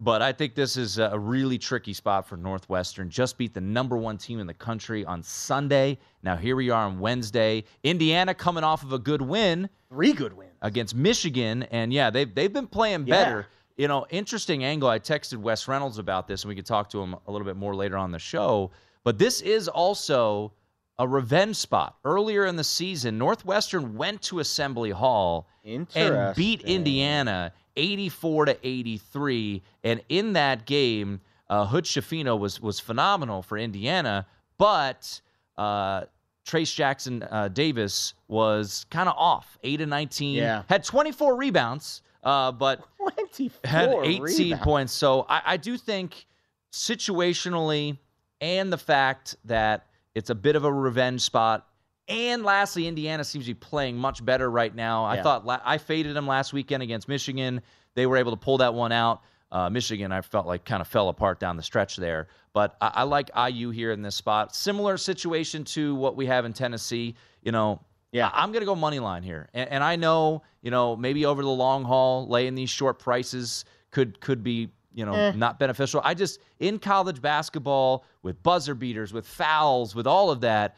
[0.00, 3.08] But I think this is a really tricky spot for Northwestern.
[3.08, 5.98] Just beat the number one team in the country on Sunday.
[6.22, 7.64] Now, here we are on Wednesday.
[7.84, 10.50] Indiana coming off of a good win Three good wins.
[10.62, 13.24] against Michigan, and yeah, they've they've been playing Yeah.
[13.24, 13.46] better.
[13.76, 14.88] You know, interesting angle.
[14.88, 17.56] I texted Wes Reynolds about this, and we could talk to him a little bit
[17.56, 18.72] more later on the show.
[19.04, 20.52] But this is also
[20.98, 21.96] a revenge spot.
[22.04, 25.88] Earlier in the season, Northwestern went to Assembly Hall and
[26.36, 29.62] beat Indiana 84 to 83.
[29.82, 34.26] And in that game, uh, Hood-Schifino was was phenomenal for Indiana,
[34.56, 35.20] but
[35.58, 36.04] uh,
[36.46, 40.36] Trayce Jackson uh, Davis was kind of off, eight and 19.
[40.36, 40.62] Yeah.
[40.68, 44.64] had 24 rebounds, uh, but 24 had 18 rebounds.
[44.64, 44.92] points.
[44.92, 46.26] So I, I do think
[46.72, 47.98] situationally,
[48.40, 51.66] and the fact that it's a bit of a revenge spot.
[52.06, 55.04] And lastly, Indiana seems to be playing much better right now.
[55.04, 57.62] I thought la- I faded them last weekend against Michigan.
[57.94, 59.22] They were able to pull that one out.
[59.50, 62.26] Uh, Michigan, I felt like kind of fell apart down the stretch there.
[62.52, 64.54] But I, I like IU here in this spot.
[64.54, 67.14] Similar situation to what we have in Tennessee.
[67.42, 67.80] You know,
[68.12, 68.30] Yeah.
[68.32, 71.42] I'm going to go money line here, and, and I know you know maybe over
[71.42, 75.32] the long haul, laying these short prices could could be you know Eh.
[75.32, 76.00] not beneficial.
[76.04, 80.76] I just in college basketball with buzzer beaters, with fouls, with all of that,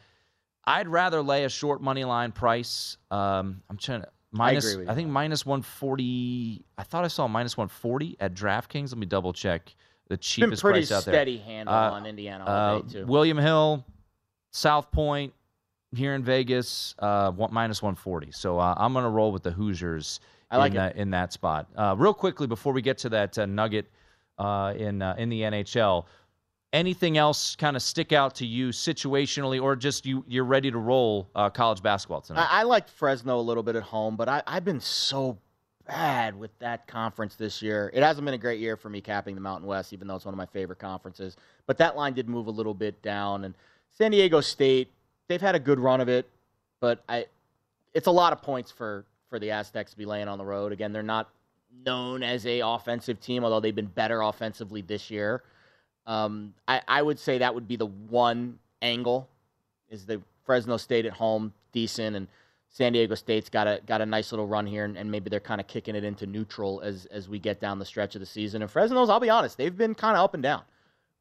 [0.65, 2.97] I'd rather lay a short money line price.
[3.11, 4.65] Um, I'm trying to minus.
[4.65, 4.95] agree with I you.
[4.97, 6.65] think minus 140.
[6.77, 8.91] I thought I saw minus 140 at DraftKings.
[8.91, 9.73] Let me double check
[10.07, 11.13] the It's been cheapest pretty price out there.
[11.13, 13.05] steady handle Uh, on Indiana all Uh, day too.
[13.05, 13.85] William Hill,
[14.51, 15.33] South Point,
[15.95, 18.31] here in Vegas, uh, one, minus 140.
[18.31, 20.19] So uh, I'm going to roll with the Hoosiers
[20.51, 20.79] I like in, it.
[20.79, 21.67] That, in that spot.
[21.75, 23.89] Uh, real quickly, before we get to that uh, nugget
[24.37, 26.05] uh, in uh, in the NHL,
[26.73, 30.77] anything else kind of stick out to you situationally, or just you you're ready to
[30.77, 32.47] roll uh, college basketball tonight?
[32.49, 35.37] I, I liked Fresno a little bit at home, but I, I've been so
[35.87, 37.89] bad with that conference this year.
[37.93, 40.25] It hasn't been a great year for me capping the Mountain West, even though it's
[40.25, 41.37] one of my favorite conferences.
[41.65, 43.53] But that line did move a little bit down, and
[43.97, 44.91] San Diego State,
[45.27, 46.29] they've had a good run of it,
[46.79, 47.25] but I,
[47.93, 50.71] it's a lot of points for for the Aztecs to be laying on the road.
[50.71, 51.29] Again, they're not
[51.85, 55.43] known as a offensive team, although they've been better offensively this year.
[56.05, 59.27] Um, I, I would say that would be the one angle
[59.89, 62.27] is the Fresno State at home decent and
[62.69, 65.39] San Diego State's got a got a nice little run here and, and maybe they're
[65.39, 68.25] kind of kicking it into neutral as as we get down the stretch of the
[68.25, 68.61] season.
[68.61, 70.61] And Fresno's, I'll be honest, they've been kind of up and down.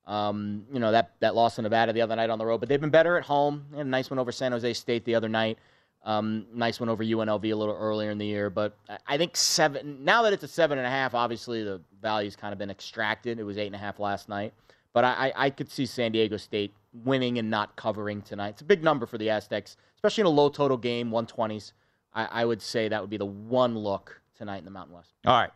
[0.07, 2.68] Um, you know that that loss in Nevada the other night on the road, but
[2.68, 3.66] they've been better at home.
[3.74, 5.59] Had a nice one over San Jose State the other night.
[6.07, 8.76] Um, nice one over UNLV a little earlier in the year, but
[9.09, 10.04] I- think seven.
[10.04, 13.40] Now that it's a seven and a half, obviously the value's kind of been extracted.
[13.40, 14.54] It was eight and a half last night,
[14.92, 16.72] but I, I, I could see San Diego State
[17.04, 18.50] winning and not covering tonight.
[18.50, 21.72] It's a big number for the Aztecs, especially in a low total game, 120s.
[22.14, 25.12] I, I would say that would be the one look tonight in the Mountain West.
[25.26, 25.50] All right.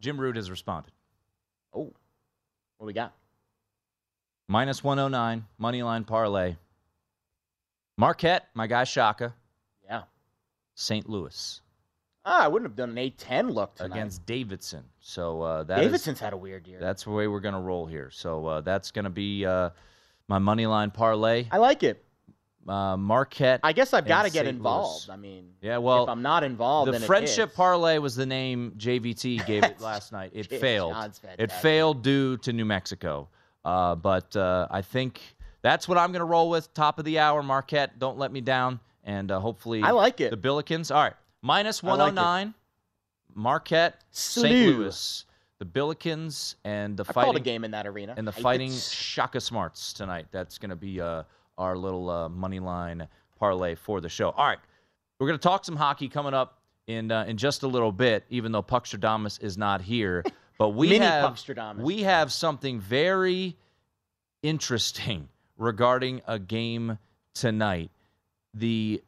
[0.00, 0.92] Jim Root has responded.
[1.74, 1.92] Oh,
[2.78, 3.14] what we got?
[4.46, 6.54] Minus 109, money line parlay.
[8.06, 9.34] Marquette, my guy Shaka,
[9.84, 10.02] Yeah.
[10.74, 11.08] St.
[11.08, 11.60] Louis
[12.28, 13.92] Ah, I wouldn't have done an A10 look tonight.
[13.94, 14.82] against Davidson.
[15.00, 16.80] So uh, that is- Davidson's had a weird year.
[16.80, 18.10] that's the way we're going to roll here.
[18.10, 19.70] So uh, that's going to be uh,
[20.26, 21.46] my money line parlay.
[21.52, 22.04] I like it.
[22.66, 23.60] Uh, Marquette.
[23.62, 24.56] I guess I've got to get St.
[24.56, 25.06] involved.
[25.08, 25.14] Louis.
[25.14, 29.46] I mean, Yeah, well, if I'm not involved, the friendship parlay was the name JVT
[29.46, 30.32] gave it last night.
[30.34, 30.96] It failed.
[31.38, 33.28] It failed due to New Mexico.
[33.64, 35.20] Uh, but uh, I think
[35.66, 36.72] that's what I'm going to roll with.
[36.74, 37.98] Top of the hour, Marquette.
[37.98, 38.78] Don't let me down.
[39.02, 40.30] And uh, hopefully, I like it.
[40.30, 40.94] The Billikens.
[40.94, 42.54] All right, minus I like 109.
[43.34, 44.76] Marquette, St.
[44.76, 45.24] Louis,
[45.58, 48.14] the Billikens, and the I fighting called a game in that arena.
[48.16, 50.26] and the I fighting s- Shaka Smarts tonight.
[50.30, 51.24] That's going to be uh,
[51.58, 53.06] our little uh, money line
[53.38, 54.30] parlay for the show.
[54.30, 54.58] All right,
[55.18, 58.24] we're going to talk some hockey coming up in uh, in just a little bit.
[58.30, 60.24] Even though Puckstradamus is not here,
[60.58, 61.38] but we have
[61.76, 63.56] we have something very
[64.42, 66.98] interesting regarding a game
[67.34, 67.90] tonight.
[68.54, 69.02] The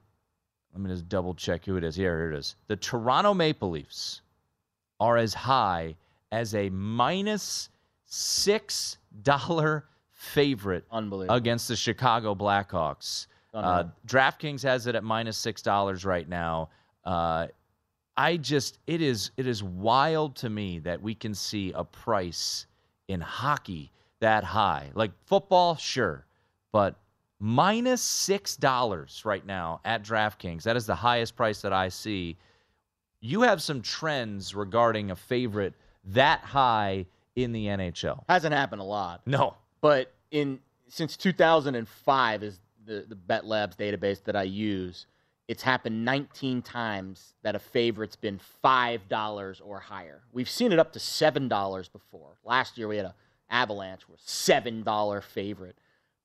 [0.72, 1.96] let me just double check who it is.
[1.96, 2.56] Here it is.
[2.68, 4.20] The Toronto Maple Leafs
[5.00, 5.96] are as high
[6.30, 7.70] as a minus
[8.04, 11.34] six dollar favorite Unbelievable.
[11.36, 13.26] against the Chicago Blackhawks.
[13.54, 16.68] Uh, DraftKings has it at minus six dollars right now.
[17.04, 17.46] Uh,
[18.16, 22.66] I just it is it is wild to me that we can see a price
[23.08, 23.90] in hockey
[24.20, 24.90] that high.
[24.94, 26.26] Like football, sure,
[26.72, 26.96] but
[27.40, 30.62] minus six dollars right now at DraftKings.
[30.64, 32.36] That is the highest price that I see.
[33.20, 37.06] You have some trends regarding a favorite that high
[37.36, 38.22] in the NHL.
[38.28, 39.22] Hasn't happened a lot.
[39.26, 39.54] No.
[39.80, 45.06] But in since 2005 is the the Bet Labs database that I use.
[45.46, 50.22] It's happened 19 times that a favorite's been five dollars or higher.
[50.32, 52.38] We've seen it up to seven dollars before.
[52.44, 53.14] Last year we had a
[53.50, 55.78] Avalanche seven dollar favorite,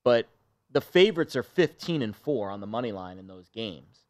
[0.04, 0.28] but
[0.70, 4.00] the favorites are 15 and four on the money line in those games.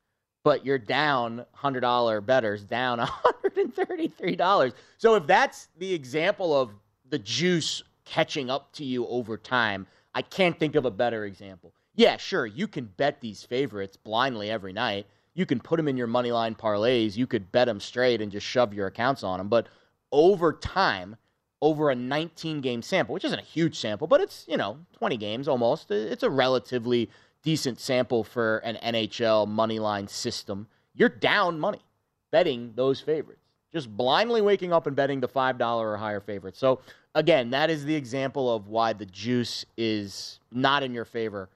[0.43, 4.73] But you're down hundred dollar betters down 133 dollars.
[4.99, 6.71] So if that's the example of
[7.09, 11.73] the juice catching up to you over time, I can't think of a better example.
[11.97, 15.07] Yeah, sure, you can bet these favorites blindly every night.
[15.35, 17.17] You can put them in your money line parlays.
[17.17, 19.49] You could bet them straight and just shove your accounts on them.
[19.49, 19.69] But
[20.13, 21.17] over time,
[21.63, 25.17] over a 19 game sample, which isn't a huge sample, but it's, you know, 20
[25.17, 25.91] games almost.
[25.91, 27.11] It's a relatively
[27.43, 30.67] decent sample for an NHL money line system.
[30.95, 31.83] You're down money
[32.31, 33.41] betting those favorites.
[33.73, 36.59] Just blindly waking up and betting the $5 or higher favorites.
[36.59, 36.81] So,
[37.15, 41.49] again, that is the example of why the juice is not in your favor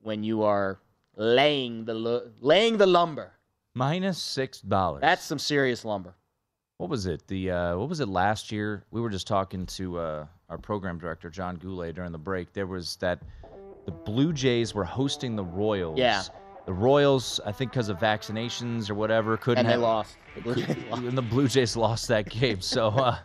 [0.00, 0.78] when you are
[1.16, 3.32] laying the laying the lumber.
[3.74, 5.00] Minus six dollars.
[5.02, 6.14] That's some serious lumber.
[6.78, 7.26] What was it?
[7.26, 8.84] The uh, what was it last year?
[8.90, 12.52] We were just talking to uh, our program director John Goulet during the break.
[12.52, 13.22] There was that
[13.86, 15.98] the Blue Jays were hosting the Royals.
[15.98, 16.22] Yeah.
[16.66, 19.58] The Royals, I think, because of vaccinations or whatever, couldn't.
[19.60, 20.16] And they have- lost.
[20.34, 21.02] The Blue Jays lost.
[21.04, 22.60] And the Blue Jays lost that game.
[22.60, 23.18] So uh,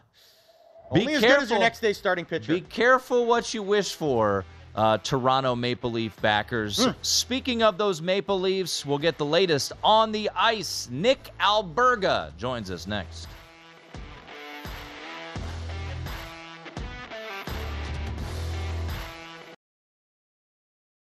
[0.94, 1.44] be Only careful.
[1.44, 2.54] as your next day starting pitcher.
[2.54, 4.46] Be careful what you wish for,
[4.76, 6.86] uh, Toronto Maple Leaf backers.
[6.86, 6.92] Hmm.
[7.02, 10.88] Speaking of those Maple Leafs, we'll get the latest on the ice.
[10.92, 13.28] Nick Alberga joins us next.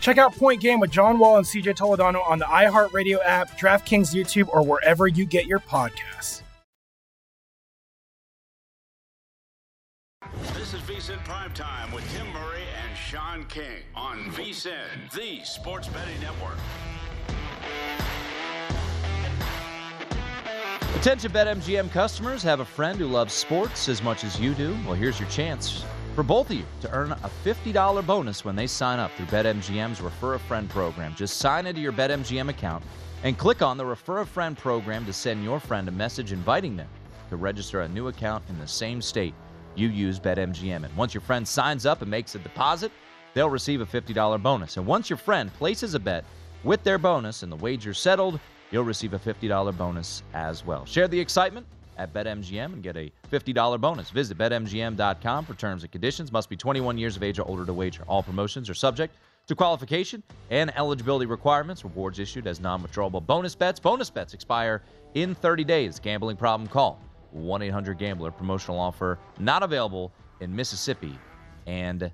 [0.00, 4.14] Check out Point Game with John Wall and CJ Toledano on the iHeartRadio app, DraftKings
[4.14, 6.42] YouTube, or wherever you get your podcasts.
[10.54, 16.20] This is VSIN Primetime with Tim Murray and Sean King on VSIN, the sports betting
[16.20, 16.58] network.
[20.96, 24.76] Attention BetMGM customers, have a friend who loves sports as much as you do?
[24.84, 25.84] Well, here's your chance
[26.14, 30.00] for both of you to earn a $50 bonus when they sign up through BetMGM's
[30.00, 31.14] Refer a Friend program.
[31.14, 32.82] Just sign into your BetMGM account
[33.22, 36.76] and click on the Refer a Friend program to send your friend a message inviting
[36.76, 36.88] them
[37.30, 39.34] to register a new account in the same state
[39.76, 40.84] you use BetMGM.
[40.84, 42.90] And once your friend signs up and makes a deposit,
[43.34, 44.76] they'll receive a $50 bonus.
[44.76, 46.24] And once your friend places a bet
[46.64, 48.40] with their bonus and the wager settled,
[48.70, 50.84] you'll receive a $50 bonus as well.
[50.84, 51.66] Share the excitement
[51.98, 54.10] at BetMGM and get a $50 bonus.
[54.10, 56.32] Visit BetMGM.com for terms and conditions.
[56.32, 58.04] Must be 21 years of age or older to wager.
[58.08, 59.14] All promotions are subject
[59.48, 61.84] to qualification and eligibility requirements.
[61.84, 63.80] Rewards issued as non withdrawable bonus bets.
[63.80, 64.82] Bonus bets expire
[65.14, 65.98] in 30 days.
[65.98, 66.68] Gambling problem?
[66.68, 67.00] Call
[67.32, 68.30] 1 800 Gambler.
[68.30, 71.18] Promotional offer not available in Mississippi
[71.66, 72.10] and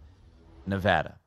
[0.67, 1.19] Nevada.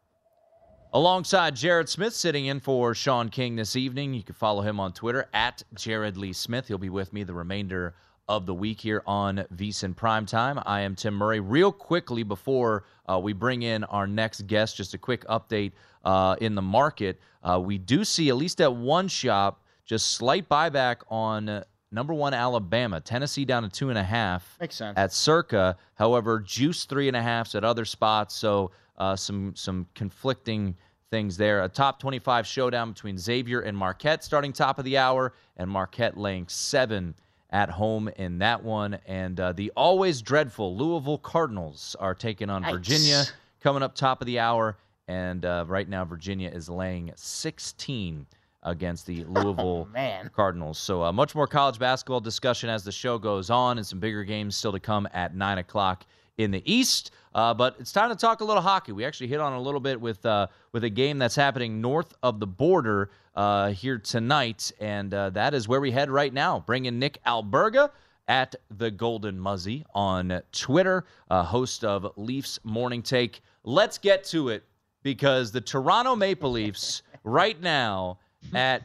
[0.93, 4.13] Alongside Jared Smith, sitting in for Sean King this evening.
[4.13, 6.67] You can follow him on Twitter at Jared Lee Smith.
[6.69, 7.93] He'll be with me the remainder
[8.29, 10.61] of the week here on VSIN Primetime.
[10.65, 11.39] I am Tim Murray.
[11.39, 15.71] Real quickly before uh, we bring in our next guest, just a quick update
[16.03, 17.19] uh, in the market.
[17.43, 22.13] Uh, we do see, at least at one shop, just slight buyback on uh, number
[22.13, 22.99] one Alabama.
[22.99, 24.97] Tennessee down to two and a half Makes sense.
[24.97, 25.77] at Circa.
[25.95, 28.35] However, juice three and a halfs at other spots.
[28.35, 30.75] So uh, some some conflicting
[31.09, 31.63] things there.
[31.63, 36.17] A top 25 showdown between Xavier and Marquette starting top of the hour, and Marquette
[36.17, 37.15] laying seven
[37.49, 38.99] at home in that one.
[39.05, 42.71] And uh, the always dreadful Louisville Cardinals are taking on Yikes.
[42.71, 43.23] Virginia
[43.61, 44.77] coming up top of the hour.
[45.07, 48.25] And uh, right now, Virginia is laying 16
[48.63, 50.29] against the Louisville man.
[50.35, 50.77] Cardinals.
[50.77, 54.23] So uh, much more college basketball discussion as the show goes on, and some bigger
[54.23, 56.05] games still to come at nine o'clock
[56.37, 57.11] in the East.
[57.33, 58.91] Uh, but it's time to talk a little hockey.
[58.91, 62.13] We actually hit on a little bit with uh, with a game that's happening north
[62.23, 66.59] of the border uh, here tonight, and uh, that is where we head right now.
[66.65, 67.91] Bring in Nick Alberga
[68.27, 73.41] at the Golden Muzzy on Twitter, uh, host of Leafs Morning Take.
[73.63, 74.63] Let's get to it
[75.03, 78.17] because the Toronto Maple Leafs right now
[78.55, 78.81] at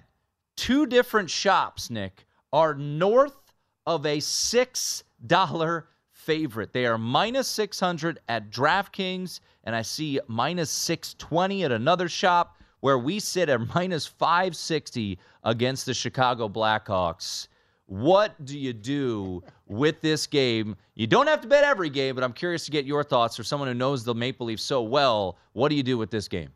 [0.55, 3.55] two different shops, Nick, are north
[3.87, 6.75] of a six dollar favorite.
[6.75, 12.11] They are minus six hundred at DraftKings, and I see minus six twenty at another
[12.11, 17.49] shop where we sit at minus five sixty against the Chicago Blackhawks.
[17.87, 20.77] What do you do with this game?
[20.95, 23.37] You don't have to bet every game, but I'm curious to get your thoughts.
[23.37, 26.29] For someone who knows the Maple Leafs so well, what do you do with this
[26.29, 26.51] game?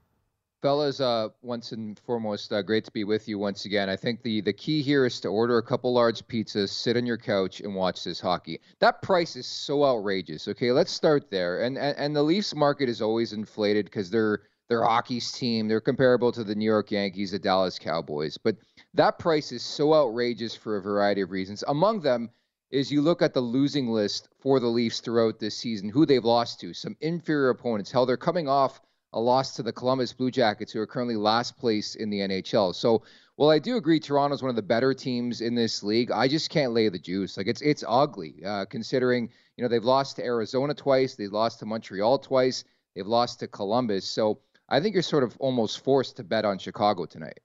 [0.66, 3.88] fellas, uh, once and foremost, uh, great to be with you once again.
[3.88, 7.06] I think the the key here is to order a couple large pizzas, sit on
[7.06, 8.58] your couch, and watch this hockey.
[8.80, 10.48] That price is so outrageous.
[10.48, 11.62] Okay, let's start there.
[11.62, 15.68] And and, and the Leafs market is always inflated because they're they're hockey's team.
[15.68, 18.36] They're comparable to the New York Yankees, the Dallas Cowboys.
[18.36, 18.56] But
[18.94, 21.62] that price is so outrageous for a variety of reasons.
[21.68, 22.30] Among them
[22.70, 26.24] is you look at the losing list for the Leafs throughout this season, who they've
[26.24, 27.92] lost to, some inferior opponents.
[27.92, 28.80] Hell, they're coming off
[29.12, 32.74] a loss to the Columbus Blue Jackets, who are currently last place in the NHL.
[32.74, 33.02] So,
[33.36, 36.10] well, I do agree Toronto's one of the better teams in this league.
[36.10, 37.36] I just can't lay the juice.
[37.36, 41.60] Like it's it's ugly, uh, considering you know they've lost to Arizona twice, they've lost
[41.60, 42.64] to Montreal twice,
[42.94, 44.06] they've lost to Columbus.
[44.06, 47.40] So I think you're sort of almost forced to bet on Chicago tonight.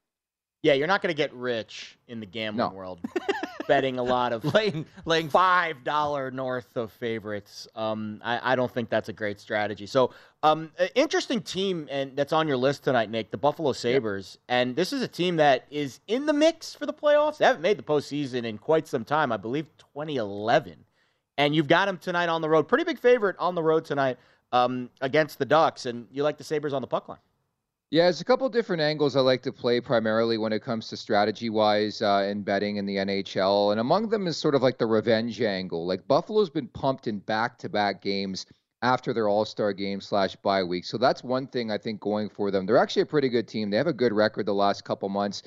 [0.63, 2.75] Yeah, you're not going to get rich in the gambling No.
[2.75, 2.99] world
[3.67, 7.67] betting a lot of laying laying five dollar north of favorites.
[7.75, 9.85] Um, I, I don't think that's a great strategy.
[9.85, 10.11] So,
[10.43, 14.93] um, interesting team and that's on your list tonight, Nick, the Buffalo Sabres, and this
[14.93, 17.37] is a team that is in the mix for the playoffs.
[17.37, 20.75] They haven't made the postseason in quite some time, I believe 2011,
[21.37, 22.67] and you've got them tonight on the road.
[22.67, 24.17] Pretty big favorite on the road tonight
[24.51, 27.19] um, against the Ducks, and you like the Sabres on the puck line.
[27.91, 30.97] Yeah, there's a couple different angles I like to play primarily when it comes to
[30.97, 33.71] strategy wise uh, in betting in the NHL.
[33.71, 35.85] And among them is sort of like the revenge angle.
[35.85, 38.45] Like Buffalo's been pumped in back to back games
[38.81, 40.85] after their All Star game slash bye week.
[40.85, 42.65] So that's one thing I think going for them.
[42.65, 43.69] They're actually a pretty good team.
[43.69, 45.43] They have a good record the last couple months.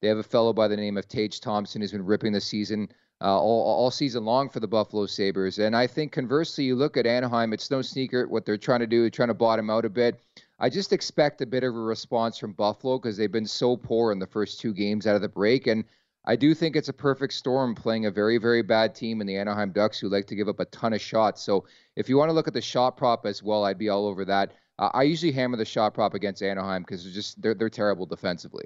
[0.00, 2.88] They have a fellow by the name of Tage Thompson who's been ripping the season
[3.20, 5.58] uh, all, all season long for the Buffalo Sabres.
[5.58, 8.86] And I think conversely, you look at Anaheim, it's no sneaker what they're trying to
[8.86, 10.20] do, trying to bottom out a bit.
[10.60, 14.12] I just expect a bit of a response from Buffalo because they've been so poor
[14.12, 15.66] in the first two games out of the break.
[15.66, 15.84] And
[16.24, 19.36] I do think it's a perfect storm playing a very, very bad team in the
[19.36, 21.42] Anaheim Ducks who like to give up a ton of shots.
[21.42, 21.64] So
[21.96, 24.24] if you want to look at the shot prop as well, I'd be all over
[24.26, 24.52] that.
[24.78, 28.06] Uh, I usually hammer the shot prop against Anaheim because they're just they're, they're terrible
[28.06, 28.64] defensively.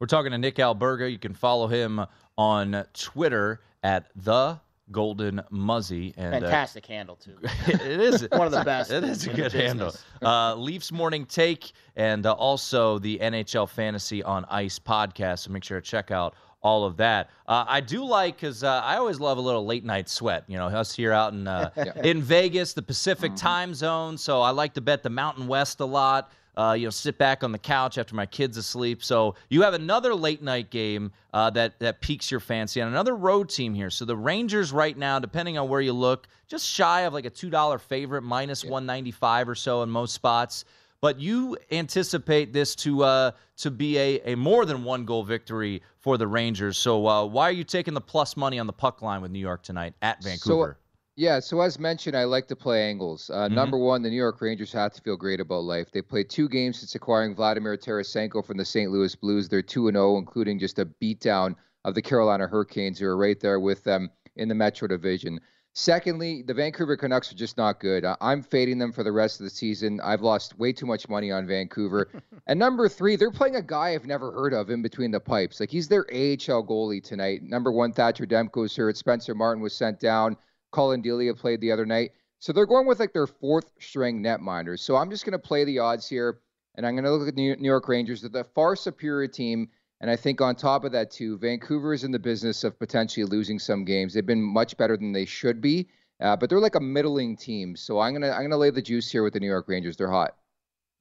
[0.00, 1.10] We're talking to Nick Alberga.
[1.10, 2.00] You can follow him
[2.36, 4.60] on Twitter at the
[4.92, 6.14] Golden Muzzy.
[6.16, 7.36] And uh, Fantastic handle too.
[7.66, 8.92] it is one of the best.
[8.92, 9.92] It is a good handle.
[10.22, 15.40] Uh, Leafs Morning Take and uh, also the NHL Fantasy on Ice podcast.
[15.40, 17.30] So make sure to check out all of that.
[17.46, 20.44] Uh, I do like because uh, I always love a little late night sweat.
[20.46, 21.70] You know, us here out in uh,
[22.04, 24.16] in Vegas, the Pacific time zone.
[24.18, 26.30] So I like to bet the Mountain West a lot.
[26.58, 29.04] Uh, you know, sit back on the couch after my kids asleep.
[29.04, 33.14] So you have another late night game uh, that that piques your fancy, and another
[33.14, 33.90] road team here.
[33.90, 37.30] So the Rangers right now, depending on where you look, just shy of like a
[37.30, 40.64] two dollar favorite, minus one ninety five or so in most spots.
[41.00, 45.80] But you anticipate this to uh, to be a, a more than one goal victory
[46.00, 46.76] for the Rangers.
[46.76, 49.38] So uh, why are you taking the plus money on the puck line with New
[49.38, 50.76] York tonight at Vancouver?
[50.80, 50.87] So,
[51.18, 53.28] yeah, so as mentioned, I like to play angles.
[53.28, 53.52] Uh, Mhm.
[53.52, 55.90] Number one, the New York Rangers have to feel great about life.
[55.90, 58.92] They played two games since acquiring Vladimir Tarasenko from the St.
[58.92, 59.48] Louis Blues.
[59.48, 63.58] They're 2 0, including just a beatdown of the Carolina Hurricanes, who are right there
[63.58, 65.40] with them in the Metro Division.
[65.74, 68.04] Secondly, the Vancouver Canucks are just not good.
[68.04, 70.00] I- I'm fading them for the rest of the season.
[70.00, 72.08] I've lost way too much money on Vancouver.
[72.46, 75.60] and number three, they're playing a guy I've never heard of in between the pipes.
[75.60, 77.42] Like he's their AHL goalie tonight.
[77.42, 78.96] Number one, Thatcher Demko's hurt.
[78.96, 80.36] Spencer Martin was sent down.
[80.70, 82.12] Collin Delia played the other night.
[82.40, 84.80] So they're going with like their fourth string netminders.
[84.80, 86.40] So I'm just going to play the odds here,
[86.76, 88.20] and I'm going to look at the New York Rangers.
[88.22, 89.68] They're the far superior team.
[90.00, 93.24] And I think on top of that, too, Vancouver is in the business of potentially
[93.26, 94.14] losing some games.
[94.14, 95.88] They've been much better than they should be,
[96.20, 97.74] uh, but they're like a middling team.
[97.74, 99.96] So I'm gonna I'm gonna lay the juice here with the New York Rangers.
[99.96, 100.36] They're hot.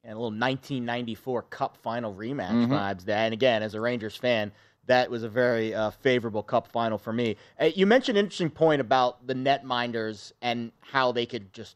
[0.03, 2.69] and a little 1994 Cup final rematch Mhm.
[2.69, 3.17] vibes there.
[3.25, 4.51] And again, as a Rangers fan,
[4.87, 7.35] that was a very uh, favorable Cup final for me.
[7.61, 11.75] Uh, you mentioned an interesting point about the netminders and how they could just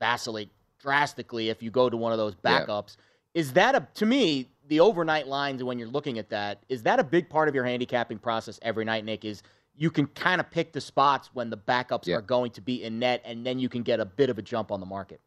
[0.00, 0.48] vacillate
[0.80, 2.60] drastically if you go to one of those Yeah.
[2.64, 2.96] backups.
[3.34, 6.62] Is that a to me the overnight lines when you're looking at that?
[6.68, 9.24] Is that a big part of your handicapping process every night, Nick?
[9.24, 9.42] Is
[9.76, 12.16] you can kind of pick the spots when the backups Yeah.
[12.16, 14.42] are going to be in net, and then you can get a bit of a
[14.42, 15.20] jump on the market.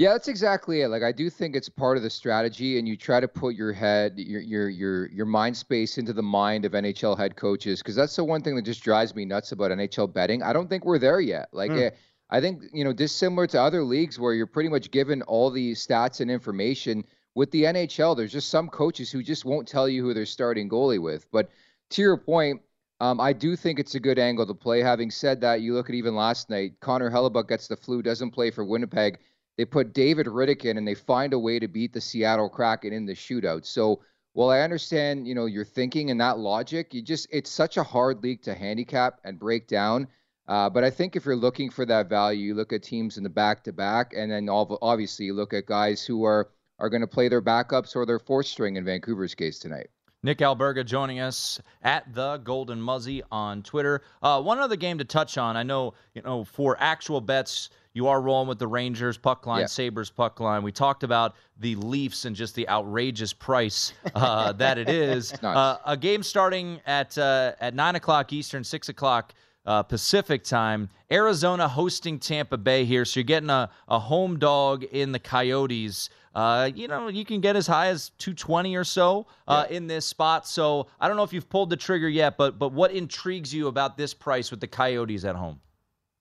[0.00, 0.88] Yeah, that's exactly it.
[0.88, 3.70] Like I do think it's part of the strategy, and you try to put your
[3.70, 7.96] head, your your your your mind space into the mind of NHL head coaches, because
[7.96, 10.42] that's the one thing that just drives me nuts about NHL betting.
[10.42, 11.50] I don't think we're there yet.
[11.52, 11.90] Like eh,
[12.30, 15.72] I think you know, dissimilar to other leagues where you're pretty much given all the
[15.72, 17.04] stats and information.
[17.34, 20.70] With the NHL, there's just some coaches who just won't tell you who they're starting
[20.70, 21.30] goalie with.
[21.30, 21.50] But
[21.90, 22.62] to your point,
[23.00, 24.80] um, I do think it's a good angle to play.
[24.80, 28.30] Having said that, you look at even last night, Connor Hellebuyck gets the flu, doesn't
[28.30, 29.18] play for Winnipeg.
[29.60, 32.94] They put David Rittich in, and they find a way to beat the Seattle Kraken
[32.94, 33.66] in the shootout.
[33.66, 34.00] So
[34.32, 37.82] while I understand, you know, your thinking and that logic, you just it's such a
[37.82, 40.08] hard league to handicap and break down.
[40.48, 43.22] Uh, but I think if you're looking for that value, you look at teams in
[43.22, 46.48] the back to back, and then obviously you look at guys who are
[46.78, 49.90] are going to play their backups or their fourth string in Vancouver's case tonight.
[50.22, 54.00] Nick Alberga joining us at the Golden Muzzy on Twitter.
[54.22, 55.58] Uh, one other game to touch on.
[55.58, 59.60] I know, you know, for actual bets, you are rolling with the Rangers puck line,
[59.60, 59.66] Yeah.
[59.66, 60.62] Sabres puck line.
[60.62, 65.32] We talked about the Leafs and just the outrageous price uh, that it is.
[65.42, 69.34] Uh, a game starting at uh, at nine o'clock Eastern, six o'clock
[69.66, 70.88] uh, Pacific time.
[71.12, 76.08] Arizona hosting Tampa Bay here, so you're getting a, a home dog in the Coyotes.
[76.32, 80.06] Uh, you know, you can get as high as 220 or so uh, in this
[80.06, 80.46] spot.
[80.46, 83.66] So I don't know if you've pulled the trigger yet, but but what intrigues you
[83.66, 85.60] about this price with the Coyotes at home?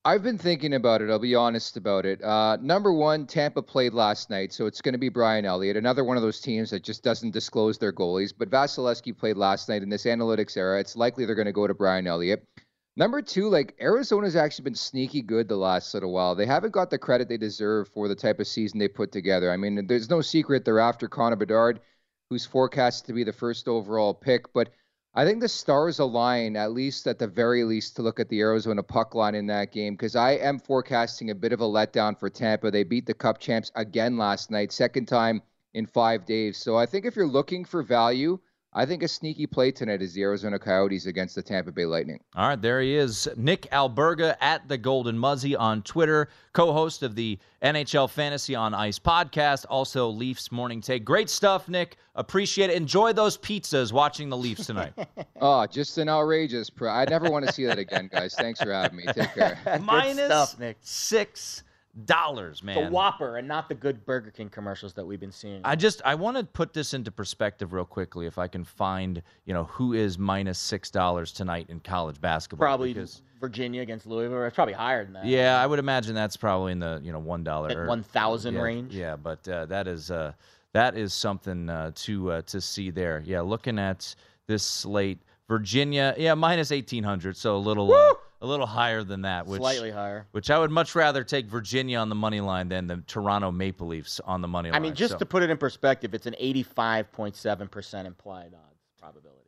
[0.05, 1.09] I've been thinking about it.
[1.09, 2.23] I'll be honest about it.
[2.23, 6.05] Uh, number one, Tampa played last night, so it's going to be Brian Elliott, another
[6.05, 8.33] one of those teams that just doesn't disclose their goalies.
[8.35, 10.79] But Vasilevskiy played last night in this analytics era.
[10.79, 12.47] It's likely they're going to go to Brian Elliott.
[12.95, 16.33] Number two, like Arizona's actually been sneaky good the last little while.
[16.33, 19.51] They haven't got the credit they deserve for the type of season they put together.
[19.51, 21.81] I mean, there's no secret they're after Connor Bedard,
[22.29, 24.69] who's forecasted to be the first overall pick, but
[25.15, 28.41] I think the stars align, at least at the very least, to look at the
[28.41, 32.17] Arizona puck line in that game because I am forecasting a bit of a letdown
[32.17, 32.69] for Tampa.
[32.69, 35.41] They beat the Cup champs again last night, second time
[35.73, 36.57] in five days.
[36.57, 38.39] So I think if you're looking for value,
[38.79, 42.21] I think a sneaky play tonight is the Arizona Coyotes against the Tampa Bay Lightning.
[42.33, 47.13] All right, there he is, Nick Alberga at the Golden Muzzy on Twitter, co-host of
[47.13, 51.03] the NHL Fantasy on Ice podcast, also Leafs Morning Take.
[51.03, 51.97] Great stuff, Nick.
[52.15, 52.77] Appreciate it.
[52.77, 54.93] Enjoy those pizzas watching the Leafs tonight.
[55.41, 56.69] Oh, just an outrageous.
[56.69, 58.33] Pro- I never want to see that again, guys.
[58.35, 59.05] Thanks for having me.
[59.13, 59.57] Take care.
[59.81, 60.77] Minus stuff, Nick.
[60.81, 61.63] six
[62.05, 62.83] dollars, man.
[62.85, 65.61] The Whopper and not the good Burger King commercials that we've been seeing.
[65.63, 68.25] I just I want to put this into perspective real quickly.
[68.25, 72.65] If I can find, you know, who is minus six dollars tonight in college basketball?
[72.65, 74.43] probably because Virginia against Louisville.
[74.43, 75.25] It's probably higher than that.
[75.25, 78.61] yeah, I would imagine that's probably in the you know one dollar or 1,000 yeah,
[78.61, 78.93] range?
[78.93, 80.33] Yeah, but uh, that is uh,
[80.73, 83.23] that is something uh, to uh, to see there.
[83.25, 84.15] Yeah, looking at
[84.47, 89.23] this slate, Virginia, yeah, minus eighteen hundred, so a little uh, a little higher than
[89.23, 89.47] that.
[89.47, 90.27] Which, Slightly higher.
[90.31, 93.87] Which I would much rather take Virginia on the money line than the Toronto Maple
[93.87, 94.79] Leafs on the money line.
[94.79, 95.17] I mean, just so.
[95.19, 99.39] to put it in perspective, it's an 85.7% implied odds probability.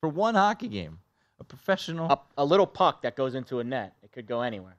[0.00, 0.98] for one hockey game,
[1.40, 2.10] a professional.
[2.10, 3.96] A, a little puck that goes into a net.
[4.02, 4.76] It could go anywhere.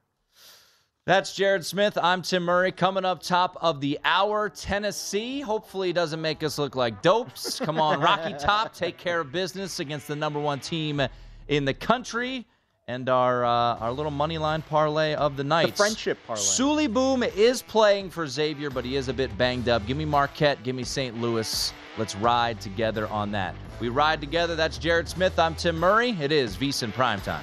[1.04, 1.96] That's Jared Smith.
[1.96, 2.70] I'm Tim Murray.
[2.70, 5.40] Coming up top of the hour, Tennessee.
[5.40, 7.58] Hopefully, doesn't make us look like dopes.
[7.58, 11.00] Come on, Rocky Top, take care of business against the number one team
[11.48, 12.46] in the country.
[12.88, 15.76] And our uh, our little money line parlay of the night.
[15.76, 16.40] friendship parlay.
[16.40, 19.86] Souley Boum is playing for Xavier, but he is a bit banged up.
[19.86, 20.62] Give me Marquette.
[20.64, 21.20] Give me St.
[21.20, 21.72] Louis.
[21.98, 23.54] Let's ride together on that.
[23.78, 24.56] We ride together.
[24.56, 25.38] That's Jared Smith.
[25.38, 26.16] I'm Tim Murray.
[26.18, 27.42] It is VSiN Primetime.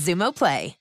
[0.00, 0.79] Xumo Play.